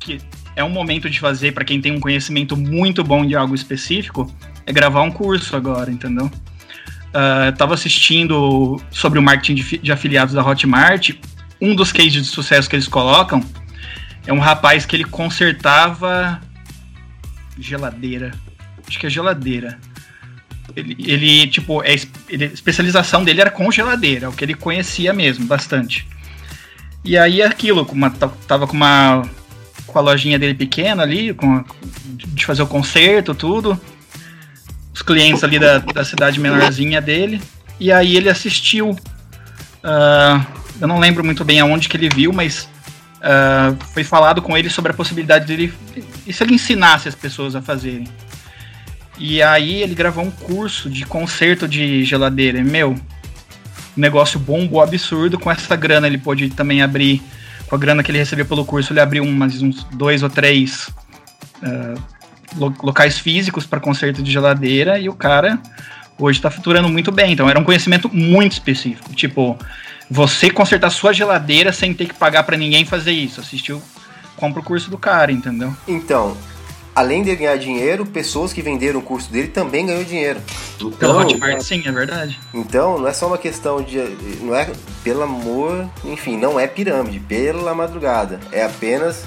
[0.00, 0.20] que
[0.56, 4.32] é um momento de fazer para quem tem um conhecimento muito bom de algo específico,
[4.66, 6.26] é gravar um curso agora, entendeu?
[6.26, 11.10] Uh, tava assistindo sobre o marketing de, de, afiliados da Hotmart.
[11.60, 13.42] Um dos cases de sucesso que eles colocam
[14.26, 16.40] é um rapaz que ele consertava
[17.58, 18.32] geladeira.
[18.86, 19.78] Acho que é geladeira.
[20.76, 21.96] Ele, ele tipo, é,
[22.28, 26.06] ele, especialização dele era com geladeira, o que ele conhecia mesmo, bastante.
[27.04, 29.22] E aí aquilo, uma, tava com uma
[29.86, 31.64] com a lojinha dele pequena ali, com
[32.04, 33.80] de fazer o concerto, tudo.
[34.92, 37.40] Os clientes ali da, da cidade menorzinha dele.
[37.80, 38.90] E aí ele assistiu.
[38.90, 40.44] Uh,
[40.80, 42.68] eu não lembro muito bem aonde que ele viu, mas
[43.18, 45.72] uh, foi falado com ele sobre a possibilidade dele.
[46.26, 48.08] E se ele ensinasse as pessoas a fazerem?
[49.18, 52.62] E aí ele gravou um curso de conserto de geladeira.
[52.62, 52.94] meu,
[54.00, 55.38] negócio bombou absurdo.
[55.38, 57.22] Com essa grana ele pôde também abrir
[57.68, 60.88] com a grana que ele recebeu pelo curso, ele abriu umas, uns dois ou três
[61.62, 62.02] uh,
[62.82, 65.58] locais físicos para conserto de geladeira e o cara
[66.18, 67.32] hoje está faturando muito bem.
[67.32, 69.14] Então era um conhecimento muito específico.
[69.14, 69.58] Tipo,
[70.10, 73.40] você consertar sua geladeira sem ter que pagar para ninguém fazer isso.
[73.40, 73.82] Assistiu,
[74.36, 75.76] compra o curso do cara, entendeu?
[75.86, 76.36] Então,
[76.98, 80.40] além de ganhar dinheiro, pessoas que venderam o curso dele também ganham dinheiro.
[80.74, 82.38] Então, Pela Hotmart, sim, é verdade.
[82.52, 83.98] Então, não é só uma questão de.
[84.40, 84.68] Não é
[85.04, 88.40] pelo amor, enfim, não é pirâmide, pela madrugada.
[88.50, 89.24] É apenas.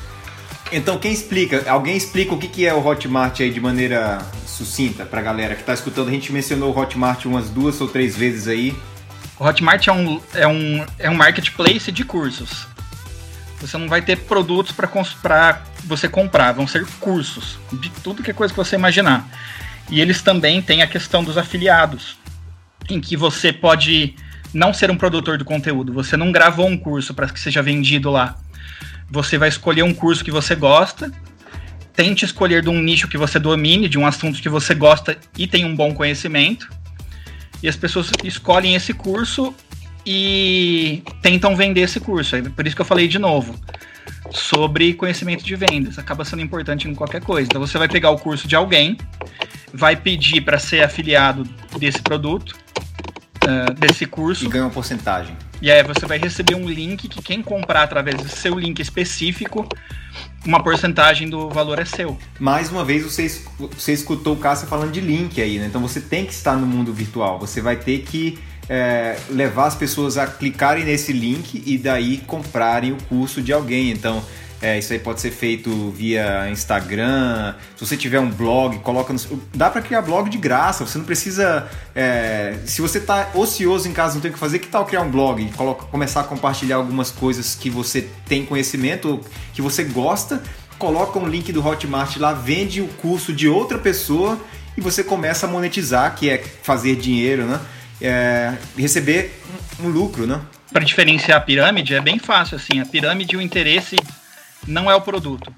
[0.69, 1.63] Então, quem explica?
[1.69, 5.73] Alguém explica o que é o Hotmart aí de maneira sucinta pra galera que tá
[5.73, 6.09] escutando?
[6.09, 8.75] A gente mencionou o Hotmart umas duas ou três vezes aí.
[9.39, 12.67] O Hotmart é um, é um, é um marketplace de cursos.
[13.61, 18.33] Você não vai ter produtos para você comprar, vão ser cursos de tudo que é
[18.33, 19.29] coisa que você imaginar.
[19.89, 22.17] E eles também têm a questão dos afiliados,
[22.89, 24.15] em que você pode
[24.53, 28.09] não ser um produtor de conteúdo, você não gravou um curso para que seja vendido
[28.09, 28.35] lá.
[29.09, 31.11] Você vai escolher um curso que você gosta,
[31.93, 35.47] tente escolher de um nicho que você domine, de um assunto que você gosta e
[35.47, 36.67] tem um bom conhecimento.
[37.61, 39.53] E as pessoas escolhem esse curso
[40.05, 42.35] e tentam vender esse curso.
[42.35, 43.55] É por isso que eu falei de novo
[44.31, 45.99] sobre conhecimento de vendas.
[45.99, 47.47] Acaba sendo importante em qualquer coisa.
[47.47, 48.97] Então você vai pegar o curso de alguém,
[49.73, 51.43] vai pedir para ser afiliado
[51.77, 52.55] desse produto,
[53.45, 54.45] uh, desse curso.
[54.45, 55.35] E ganha uma porcentagem.
[55.61, 59.67] E aí você vai receber um link que quem comprar através do seu link específico,
[60.43, 62.17] uma porcentagem do valor é seu.
[62.39, 65.67] Mais uma vez, você, você escutou o Cássio falando de link aí, né?
[65.67, 67.39] Então você tem que estar no mundo virtual.
[67.39, 68.39] Você vai ter que
[68.71, 73.91] é, levar as pessoas a clicarem nesse link e daí comprarem o curso de alguém.
[73.91, 74.23] Então,
[74.61, 77.53] é, isso aí pode ser feito via Instagram.
[77.75, 79.19] Se você tiver um blog, coloca no...
[79.53, 80.85] Dá para criar blog de graça.
[80.85, 81.67] Você não precisa.
[81.93, 82.59] É...
[82.65, 85.11] Se você está ocioso em casa, não tem o que fazer, que tal criar um
[85.11, 85.43] blog?
[85.57, 85.87] Coloca...
[85.87, 89.19] Começar a compartilhar algumas coisas que você tem conhecimento,
[89.53, 90.41] que você gosta.
[90.79, 94.39] Coloca um link do Hotmart lá, vende o curso de outra pessoa
[94.77, 97.59] e você começa a monetizar, que é fazer dinheiro, né?
[98.01, 99.39] É, receber
[99.79, 100.41] um, um lucro, né?
[100.71, 102.79] Para diferenciar a pirâmide é bem fácil assim.
[102.79, 103.97] A pirâmide o interesse
[104.67, 105.53] não é o produto.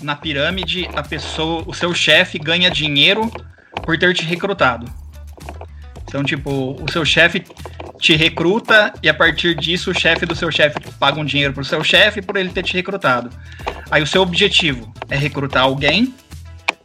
[0.00, 3.30] Na pirâmide a pessoa, o seu chefe ganha dinheiro
[3.84, 4.90] por ter te recrutado.
[6.04, 7.44] Então tipo o seu chefe
[8.00, 11.64] te recruta e a partir disso o chefe do seu chefe paga um dinheiro pro
[11.64, 13.30] seu chefe por ele ter te recrutado.
[13.90, 16.14] Aí o seu objetivo é recrutar alguém,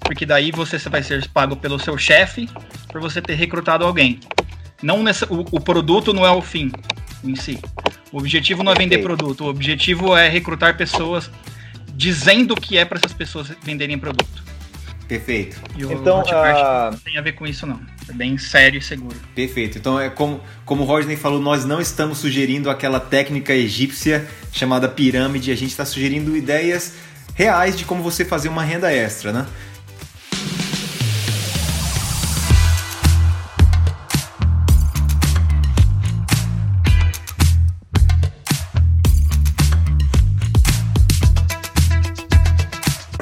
[0.01, 2.49] porque daí você vai ser pago pelo seu chefe
[2.91, 4.19] por você ter recrutado alguém.
[4.85, 6.71] Não nessa, o, o, produto não é o fim
[7.23, 7.59] em si.
[8.11, 11.31] O objetivo não é vender produto, o objetivo é recrutar pessoas
[11.95, 14.43] dizendo que é para essas pessoas venderem produto.
[15.07, 15.59] Perfeito.
[15.75, 17.79] E o Então, Hotmart ah, não tem a ver com isso, não.
[18.07, 19.15] É bem sério e seguro.
[19.33, 19.79] Perfeito.
[19.79, 24.87] Então é como, como o Rodney falou, nós não estamos sugerindo aquela técnica egípcia chamada
[24.87, 26.93] pirâmide, a gente está sugerindo ideias
[27.33, 29.47] reais de como você fazer uma renda extra, né?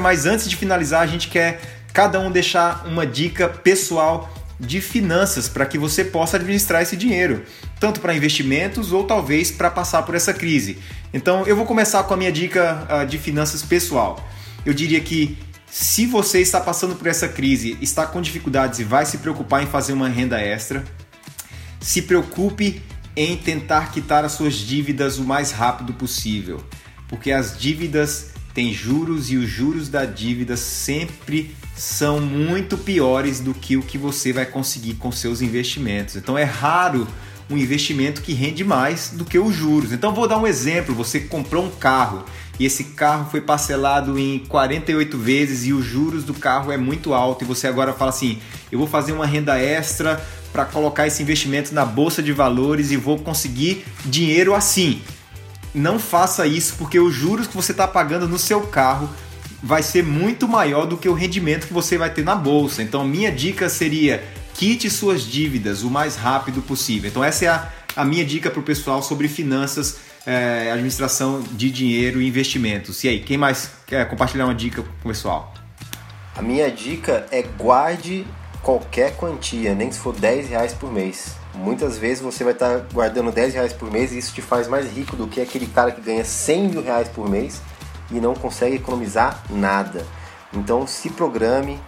[0.03, 1.61] Mas antes de finalizar, a gente quer
[1.93, 4.29] cada um deixar uma dica pessoal
[4.59, 7.43] de finanças para que você possa administrar esse dinheiro,
[7.79, 10.77] tanto para investimentos ou talvez para passar por essa crise.
[11.13, 14.21] Então, eu vou começar com a minha dica uh, de finanças pessoal.
[14.65, 15.37] Eu diria que
[15.71, 19.67] se você está passando por essa crise, está com dificuldades e vai se preocupar em
[19.67, 20.83] fazer uma renda extra,
[21.79, 22.81] se preocupe
[23.15, 26.61] em tentar quitar as suas dívidas o mais rápido possível,
[27.07, 33.53] porque as dívidas têm juros e os juros da dívida sempre são muito piores do
[33.53, 36.15] que o que você vai conseguir com seus investimentos.
[36.15, 37.07] Então é raro
[37.49, 39.91] um investimento que rende mais do que os juros.
[39.91, 42.23] Então vou dar um exemplo, você comprou um carro
[42.59, 47.13] e esse carro foi parcelado em 48 vezes e os juros do carro é muito
[47.13, 48.39] alto e você agora fala assim:
[48.71, 52.97] "Eu vou fazer uma renda extra para colocar esse investimento na bolsa de valores e
[52.97, 55.01] vou conseguir dinheiro assim".
[55.73, 59.09] Não faça isso porque os juros que você está pagando no seu carro
[59.61, 62.83] vai ser muito maior do que o rendimento que você vai ter na bolsa.
[62.83, 67.09] Então, minha dica seria quite suas dívidas o mais rápido possível.
[67.09, 71.71] Então, essa é a, a minha dica para o pessoal sobre finanças, é, administração de
[71.71, 73.03] dinheiro e investimentos.
[73.03, 75.53] E aí, quem mais quer compartilhar uma dica com o pessoal?
[76.35, 78.25] A minha dica é guarde
[78.61, 81.35] qualquer quantia, nem se for 10 reais por mês.
[81.55, 84.91] Muitas vezes você vai estar guardando 10 reais por mês e isso te faz mais
[84.91, 87.61] rico do que aquele cara que ganha 100 mil reais por mês
[88.11, 90.05] e não consegue economizar nada.
[90.51, 91.79] Então se programe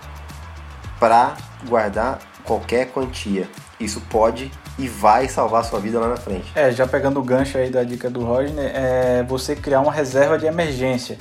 [0.99, 1.35] para
[1.67, 3.49] guardar qualquer quantia.
[3.79, 6.51] Isso pode e vai salvar sua vida lá na frente.
[6.55, 10.37] É, já pegando o gancho aí da dica do Rodney, é você criar uma reserva
[10.37, 11.17] de emergência.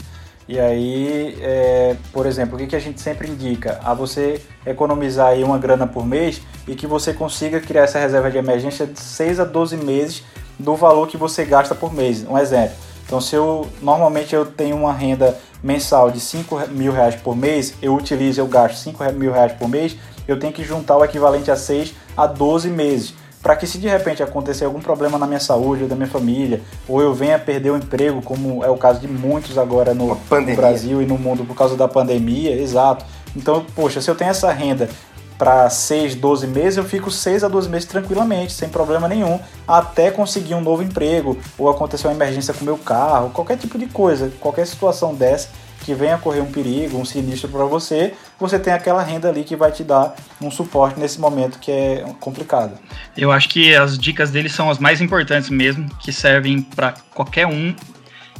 [0.46, 3.80] E aí, é, por exemplo, o que, que a gente sempre indica?
[3.82, 8.30] A você economizar aí uma grana por mês e que você consiga criar essa reserva
[8.30, 10.22] de emergência de 6 a 12 meses
[10.58, 12.26] do valor que você gasta por mês.
[12.28, 12.76] Um exemplo.
[13.06, 17.74] Então, se eu normalmente eu tenho uma renda mensal de 5 mil reais por mês,
[17.80, 19.96] eu utilizo, eu gasto 5 mil reais por mês,
[20.28, 23.14] eu tenho que juntar o equivalente a 6 a 12 meses.
[23.44, 26.62] Para que se de repente acontecer algum problema na minha saúde ou da minha família,
[26.88, 30.56] ou eu venha perder o emprego, como é o caso de muitos agora no, no
[30.56, 33.04] Brasil e no mundo por causa da pandemia, exato.
[33.36, 34.88] Então, poxa, se eu tenho essa renda
[35.36, 39.38] para 6, 12 meses, eu fico 6 a 12 meses tranquilamente, sem problema nenhum,
[39.68, 43.76] até conseguir um novo emprego, ou acontecer uma emergência com o meu carro, qualquer tipo
[43.76, 45.48] de coisa, qualquer situação dessa
[45.84, 49.54] que venha correr um perigo, um sinistro para você, você tem aquela renda ali que
[49.54, 52.78] vai te dar um suporte nesse momento que é complicado.
[53.16, 57.46] Eu acho que as dicas dele são as mais importantes mesmo, que servem para qualquer
[57.46, 57.74] um,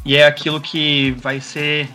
[0.05, 1.89] e é aquilo que vai ser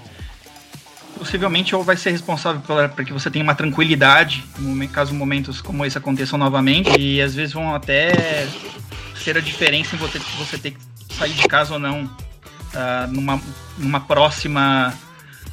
[1.18, 4.46] possivelmente ou vai ser responsável para que você tenha uma tranquilidade
[4.94, 8.48] caso momentos como esse aconteçam novamente e às vezes vão até
[9.22, 10.80] ser a diferença em você, você ter que
[11.14, 13.42] sair de casa ou não uh, numa,
[13.78, 14.94] numa próxima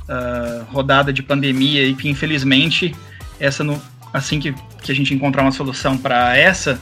[0.08, 2.94] uh, rodada de pandemia e que infelizmente
[3.38, 3.80] essa no,
[4.12, 6.80] assim que, que a gente encontrar uma solução para essa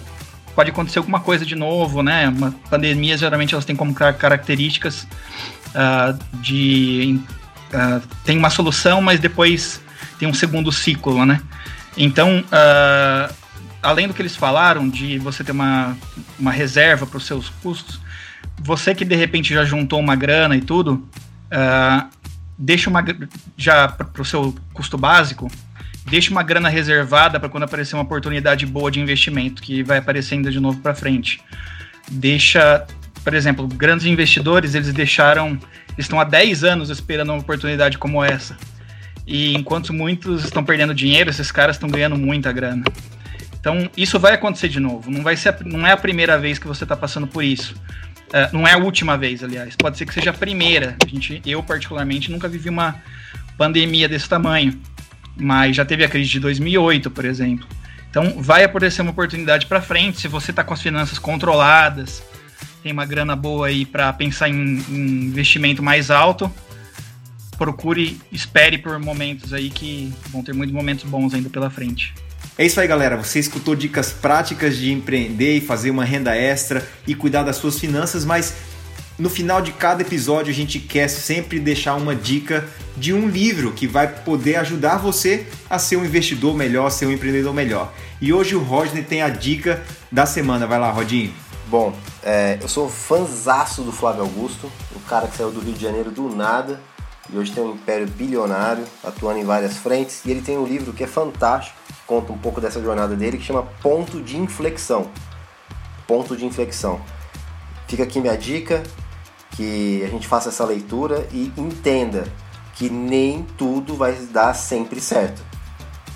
[0.55, 2.29] pode acontecer alguma coisa de novo, né?
[2.29, 5.07] Uma, pandemias geralmente elas têm como características
[5.71, 7.19] uh, de
[7.73, 9.81] uh, tem uma solução, mas depois
[10.19, 11.41] tem um segundo ciclo, né?
[11.97, 12.45] Então,
[13.81, 15.97] além do que eles falaram de você ter uma,
[16.37, 18.01] uma reserva para os seus custos,
[18.59, 21.07] você que de repente já juntou uma grana e tudo,
[21.53, 22.09] uh,
[22.57, 23.05] deixa uma
[23.57, 25.51] já para o seu custo básico,
[26.07, 30.51] deixa uma grana reservada para quando aparecer uma oportunidade boa de investimento que vai aparecendo
[30.51, 31.41] de novo para frente.
[32.11, 32.87] Deixa,
[33.23, 35.59] por exemplo, grandes investidores, eles deixaram,
[35.97, 38.57] estão há 10 anos esperando uma oportunidade como essa.
[39.27, 42.85] E enquanto muitos estão perdendo dinheiro, esses caras estão ganhando muita grana.
[43.59, 45.11] Então, isso vai acontecer de novo.
[45.11, 47.75] Não vai ser, não é a primeira vez que você está passando por isso.
[48.35, 49.77] Uh, não é a última vez, aliás.
[49.77, 50.97] Pode ser que seja a primeira.
[51.05, 52.97] A gente, eu, particularmente, nunca vivi uma
[53.57, 54.77] pandemia desse tamanho.
[55.37, 57.65] Mas já teve a crise de 2008, por exemplo.
[58.11, 60.21] Então, vai aparecer uma oportunidade para frente.
[60.21, 62.25] Se você está com as finanças controladas,
[62.83, 66.53] tem uma grana boa aí para pensar em, em investimento mais alto,
[67.57, 72.13] procure, espere por momentos aí que vão ter muitos momentos bons ainda pela frente.
[72.57, 73.17] É isso aí, galera.
[73.17, 77.81] Você escutou dicas práticas de empreender e fazer uma renda extra e cuidar das suas
[77.81, 78.55] finanças, mas
[79.19, 82.65] no final de cada episódio a gente quer sempre deixar uma dica
[82.97, 87.13] de um livro que vai poder ajudar você a ser um investidor melhor, ser um
[87.13, 87.93] empreendedor melhor.
[88.21, 90.65] E hoje o Rodney tem a dica da semana.
[90.65, 91.35] Vai lá, Rodinho.
[91.67, 91.93] Bom,
[92.23, 96.13] é, eu sou fanzaço do Flávio Augusto, o cara que saiu do Rio de Janeiro
[96.13, 96.81] do nada
[97.33, 100.21] e hoje tem um império bilionário, atuando em várias frentes.
[100.25, 101.77] E ele tem um livro que é fantástico,
[102.07, 105.11] conta um pouco dessa jornada dele, que chama Ponto de Inflexão.
[106.07, 107.01] Ponto de Inflexão.
[107.87, 108.83] Fica aqui minha dica,
[109.53, 112.25] que a gente faça essa leitura e entenda
[112.75, 115.43] que nem tudo vai dar sempre certo.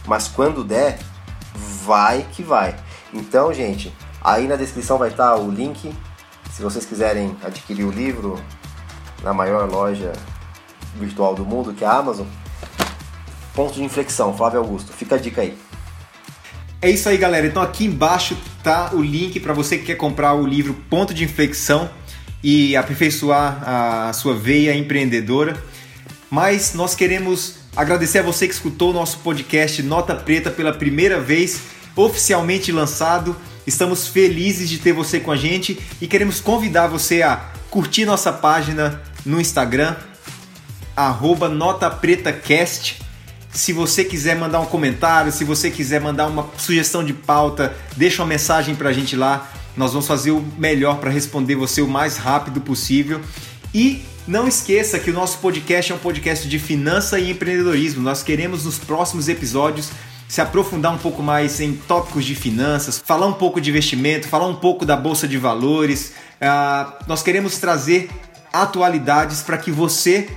[0.07, 0.99] Mas quando der,
[1.85, 2.77] vai que vai.
[3.13, 5.95] Então, gente, aí na descrição vai estar o link.
[6.53, 8.43] Se vocês quiserem adquirir o livro
[9.23, 10.13] na maior loja
[10.95, 12.27] virtual do mundo, que é a Amazon.
[13.55, 14.93] Ponto de inflexão, Flávio Augusto.
[14.93, 15.57] Fica a dica aí.
[16.81, 17.45] É isso aí, galera.
[17.45, 21.25] Então aqui embaixo tá o link para você que quer comprar o livro Ponto de
[21.25, 21.91] Inflexão
[22.43, 23.63] e aperfeiçoar
[24.09, 25.61] a sua veia empreendedora.
[26.31, 31.21] Mas nós queremos agradecer a você que escutou o nosso podcast Nota Preta pela primeira
[31.21, 31.63] vez,
[31.97, 33.35] oficialmente lançado.
[33.67, 37.39] Estamos felizes de ter você com a gente e queremos convidar você a
[37.71, 39.97] curtir nossa página no Instagram,
[40.95, 43.08] arroba NotaPretaCast.
[43.59, 48.23] Se você quiser mandar um comentário, se você quiser mandar uma sugestão de pauta, deixa
[48.23, 49.51] uma mensagem pra gente lá.
[49.77, 53.21] Nós vamos fazer o melhor para responder você o mais rápido possível.
[53.75, 58.01] E não esqueça que o nosso podcast é um podcast de finança e empreendedorismo.
[58.01, 59.91] Nós queremos nos próximos episódios
[60.29, 64.47] se aprofundar um pouco mais em tópicos de finanças, falar um pouco de investimento, falar
[64.47, 66.13] um pouco da bolsa de valores.
[66.41, 68.09] Uh, nós queremos trazer
[68.53, 70.29] atualidades para que você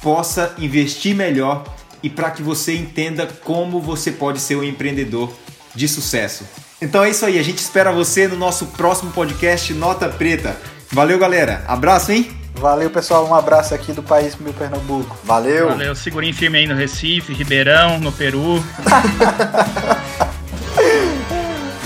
[0.00, 5.32] possa investir melhor e para que você entenda como você pode ser um empreendedor
[5.74, 6.44] de sucesso.
[6.80, 10.56] Então é isso aí, a gente espera você no nosso próximo podcast Nota Preta.
[10.90, 11.64] Valeu, galera.
[11.66, 12.30] Abraço, hein?
[12.54, 13.26] Valeu, pessoal.
[13.26, 15.16] Um abraço aqui do país meu Pernambuco.
[15.24, 15.68] Valeu.
[15.68, 18.62] Valeu, segurinho firme aí no Recife, Ribeirão, no Peru.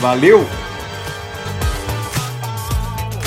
[0.01, 0.49] Valeu.